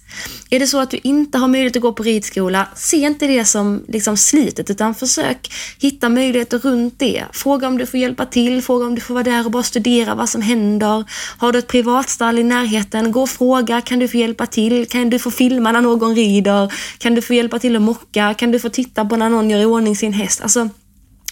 Är 0.49 0.59
det 0.59 0.67
så 0.67 0.79
att 0.79 0.91
du 0.91 0.99
inte 1.03 1.37
har 1.37 1.47
möjlighet 1.47 1.75
att 1.75 1.81
gå 1.81 1.93
på 1.93 2.03
ridskola, 2.03 2.67
se 2.75 2.97
inte 2.97 3.27
det 3.27 3.45
som 3.45 3.83
liksom 3.87 4.17
slitet 4.17 4.69
utan 4.69 4.95
försök 4.95 5.51
hitta 5.79 6.09
möjligheter 6.09 6.59
runt 6.59 6.99
det. 6.99 7.23
Fråga 7.33 7.67
om 7.67 7.77
du 7.77 7.85
får 7.85 7.99
hjälpa 7.99 8.25
till, 8.25 8.61
fråga 8.61 8.85
om 8.85 8.95
du 8.95 9.01
får 9.01 9.13
vara 9.13 9.23
där 9.23 9.45
och 9.45 9.51
bara 9.51 9.63
studera 9.63 10.15
vad 10.15 10.29
som 10.29 10.41
händer. 10.41 11.03
Har 11.37 11.51
du 11.51 11.59
ett 11.59 11.67
privatstall 11.67 12.39
i 12.39 12.43
närheten, 12.43 13.11
gå 13.11 13.21
och 13.21 13.29
fråga, 13.29 13.81
kan 13.81 13.99
du 13.99 14.07
få 14.07 14.17
hjälpa 14.17 14.45
till? 14.45 14.87
Kan 14.87 15.09
du 15.09 15.19
få 15.19 15.31
filma 15.31 15.71
när 15.71 15.81
någon 15.81 16.15
rider? 16.15 16.73
Kan 16.97 17.15
du 17.15 17.21
få 17.21 17.33
hjälpa 17.33 17.59
till 17.59 17.75
att 17.75 17.81
mocka? 17.81 18.33
Kan 18.33 18.51
du 18.51 18.59
få 18.59 18.69
titta 18.69 19.05
på 19.05 19.15
när 19.15 19.29
någon 19.29 19.49
gör 19.49 19.59
i 19.59 19.65
ordning 19.65 19.95
sin 19.95 20.13
häst? 20.13 20.41
Alltså, 20.41 20.69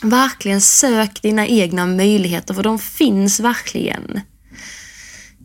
verkligen 0.02 0.62
sök 0.62 1.22
dina 1.22 1.48
egna 1.48 1.86
möjligheter 1.86 2.54
för 2.54 2.64
de 2.64 2.80
finns 2.80 3.40
verkligen. 3.40 4.22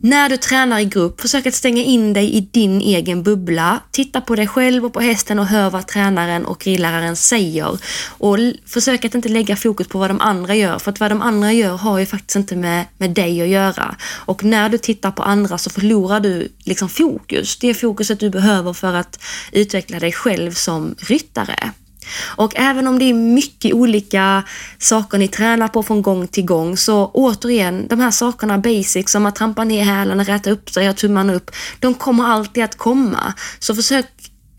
När 0.03 0.29
du 0.29 0.37
tränar 0.37 0.79
i 0.79 0.85
grupp, 0.85 1.21
försök 1.21 1.45
att 1.45 1.53
stänga 1.53 1.83
in 1.83 2.13
dig 2.13 2.33
i 2.33 2.41
din 2.41 2.81
egen 2.81 3.23
bubbla. 3.23 3.81
Titta 3.91 4.21
på 4.21 4.35
dig 4.35 4.47
själv 4.47 4.85
och 4.85 4.93
på 4.93 4.99
hästen 4.99 5.39
och 5.39 5.45
hör 5.45 5.69
vad 5.69 5.87
tränaren 5.87 6.45
och 6.45 6.65
ridläraren 6.65 7.15
säger. 7.15 7.79
Och 8.07 8.37
försök 8.65 9.05
att 9.05 9.15
inte 9.15 9.29
lägga 9.29 9.55
fokus 9.55 9.87
på 9.87 9.99
vad 9.99 10.09
de 10.09 10.21
andra 10.21 10.55
gör, 10.55 10.79
för 10.79 10.91
att 10.91 10.99
vad 10.99 11.11
de 11.11 11.21
andra 11.21 11.53
gör 11.53 11.77
har 11.77 11.99
ju 11.99 12.05
faktiskt 12.05 12.35
inte 12.35 12.55
med, 12.55 12.85
med 12.97 13.11
dig 13.11 13.41
att 13.41 13.47
göra. 13.47 13.95
Och 14.03 14.43
när 14.43 14.69
du 14.69 14.77
tittar 14.77 15.11
på 15.11 15.23
andra 15.23 15.57
så 15.57 15.69
förlorar 15.69 16.19
du 16.19 16.49
liksom 16.63 16.89
fokus. 16.89 17.57
Det 17.57 17.73
fokuset 17.73 18.19
du 18.19 18.29
behöver 18.29 18.73
för 18.73 18.93
att 18.93 19.19
utveckla 19.51 19.99
dig 19.99 20.11
själv 20.11 20.51
som 20.51 20.95
ryttare. 20.99 21.71
Och 22.19 22.53
även 22.55 22.87
om 22.87 22.99
det 22.99 23.05
är 23.05 23.13
mycket 23.13 23.73
olika 23.73 24.43
saker 24.77 25.17
ni 25.17 25.27
tränar 25.27 25.67
på 25.67 25.83
från 25.83 26.01
gång 26.01 26.27
till 26.27 26.45
gång 26.45 26.77
så 26.77 27.11
återigen, 27.13 27.87
de 27.87 27.99
här 27.99 28.11
sakerna 28.11 28.57
basic 28.57 29.09
som 29.11 29.25
att 29.25 29.35
trampa 29.35 29.63
ner 29.63 29.83
hälen, 29.83 30.25
räta 30.25 30.51
upp 30.51 30.69
sig, 30.69 30.89
och 30.89 30.97
tummarna 30.97 31.33
upp, 31.33 31.51
de 31.79 31.93
kommer 31.93 32.23
alltid 32.23 32.63
att 32.63 32.77
komma. 32.77 33.33
Så 33.59 33.75
försök 33.75 34.05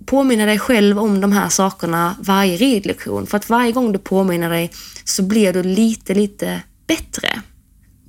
påminna 0.06 0.46
dig 0.46 0.58
själv 0.58 0.98
om 0.98 1.20
de 1.20 1.32
här 1.32 1.48
sakerna 1.48 2.16
varje 2.20 2.56
ridlektion. 2.56 3.26
För 3.26 3.36
att 3.36 3.48
varje 3.50 3.72
gång 3.72 3.92
du 3.92 3.98
påminner 3.98 4.50
dig 4.50 4.70
så 5.04 5.22
blir 5.22 5.52
du 5.52 5.62
lite, 5.62 6.14
lite 6.14 6.60
bättre. 6.86 7.42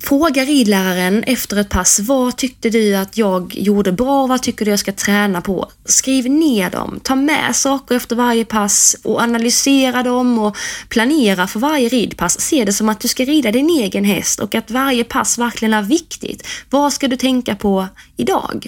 Fråga 0.06 0.44
ridläraren 0.44 1.22
efter 1.22 1.56
ett 1.56 1.68
pass, 1.68 2.00
vad 2.00 2.36
tyckte 2.36 2.70
du 2.70 2.94
att 2.94 3.16
jag 3.16 3.54
gjorde 3.54 3.92
bra? 3.92 4.26
Vad 4.26 4.42
tycker 4.42 4.64
du 4.64 4.70
jag 4.70 4.80
ska 4.80 4.92
träna 4.92 5.40
på? 5.40 5.70
Skriv 5.84 6.30
ner 6.30 6.70
dem, 6.70 7.00
ta 7.02 7.14
med 7.14 7.56
saker 7.56 7.94
efter 7.94 8.16
varje 8.16 8.44
pass 8.44 8.96
och 9.02 9.20
analysera 9.20 10.02
dem 10.02 10.38
och 10.38 10.56
planera 10.88 11.46
för 11.46 11.60
varje 11.60 11.88
ridpass. 11.88 12.40
Se 12.40 12.64
det 12.64 12.72
som 12.72 12.88
att 12.88 13.00
du 13.00 13.08
ska 13.08 13.24
rida 13.24 13.52
din 13.52 13.70
egen 13.70 14.04
häst 14.04 14.40
och 14.40 14.54
att 14.54 14.70
varje 14.70 15.04
pass 15.04 15.38
verkligen 15.38 15.74
är 15.74 15.82
viktigt. 15.82 16.46
Vad 16.70 16.92
ska 16.92 17.08
du 17.08 17.16
tänka 17.16 17.56
på 17.56 17.86
idag? 18.16 18.66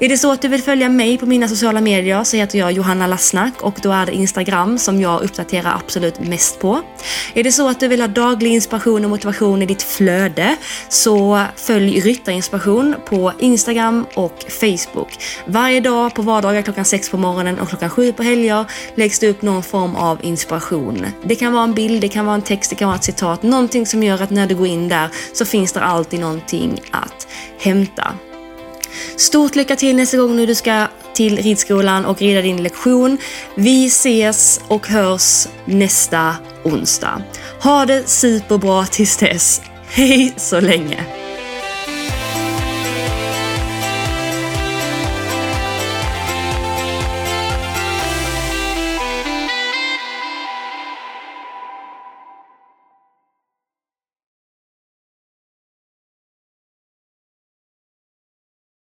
Är 0.00 0.08
det 0.08 0.18
så 0.18 0.32
att 0.32 0.42
du 0.42 0.48
vill 0.48 0.62
följa 0.62 0.88
mig 0.88 1.18
på 1.18 1.26
mina 1.26 1.43
mina 1.44 1.56
sociala 1.56 1.80
medier 1.80 2.24
så 2.24 2.36
heter 2.36 2.58
jag 2.58 2.72
Johanna 2.72 3.06
Lassnack 3.06 3.62
och 3.62 3.74
då 3.82 3.90
är 3.90 4.06
det 4.06 4.12
Instagram 4.12 4.78
som 4.78 5.00
jag 5.00 5.22
uppdaterar 5.22 5.74
absolut 5.74 6.20
mest 6.20 6.60
på. 6.60 6.82
Är 7.34 7.44
det 7.44 7.52
så 7.52 7.68
att 7.68 7.80
du 7.80 7.88
vill 7.88 8.00
ha 8.00 8.08
daglig 8.08 8.50
inspiration 8.50 9.04
och 9.04 9.10
motivation 9.10 9.62
i 9.62 9.66
ditt 9.66 9.82
flöde 9.82 10.56
så 10.88 11.42
följ 11.56 12.00
Ryttarinspiration 12.00 12.94
på 13.06 13.32
Instagram 13.38 14.06
och 14.14 14.44
Facebook. 14.48 15.08
Varje 15.46 15.80
dag 15.80 16.14
på 16.14 16.22
vardagar 16.22 16.62
klockan 16.62 16.84
6 16.84 17.10
på 17.10 17.16
morgonen 17.16 17.58
och 17.58 17.68
klockan 17.68 17.90
7 17.90 18.12
på 18.12 18.22
helger 18.22 18.64
läggs 18.94 19.18
det 19.18 19.28
upp 19.28 19.42
någon 19.42 19.62
form 19.62 19.96
av 19.96 20.18
inspiration. 20.22 21.06
Det 21.24 21.34
kan 21.34 21.52
vara 21.52 21.64
en 21.64 21.74
bild, 21.74 22.00
det 22.00 22.08
kan 22.08 22.26
vara 22.26 22.34
en 22.34 22.42
text, 22.42 22.70
det 22.70 22.76
kan 22.76 22.88
vara 22.88 22.96
ett 22.96 23.04
citat, 23.04 23.42
någonting 23.42 23.86
som 23.86 24.02
gör 24.02 24.22
att 24.22 24.30
när 24.30 24.46
du 24.46 24.54
går 24.54 24.66
in 24.66 24.88
där 24.88 25.08
så 25.32 25.44
finns 25.44 25.72
det 25.72 25.80
alltid 25.80 26.20
någonting 26.20 26.80
att 26.90 27.28
hämta. 27.58 28.14
Stort 29.16 29.56
lycka 29.56 29.76
till 29.76 29.96
nästa 29.96 30.16
gång 30.16 30.36
nu 30.36 30.46
du 30.46 30.54
ska 30.54 30.86
till 31.14 31.36
ridskolan 31.36 32.04
och 32.04 32.20
rida 32.20 32.42
din 32.42 32.62
lektion. 32.62 33.18
Vi 33.56 33.86
ses 33.86 34.60
och 34.68 34.88
hörs 34.88 35.48
nästa 35.64 36.36
onsdag. 36.64 37.22
Ha 37.62 37.86
det 37.86 38.08
superbra 38.08 38.86
tills 38.86 39.16
dess. 39.16 39.60
Hej 39.88 40.34
så 40.36 40.60
länge! 40.60 41.23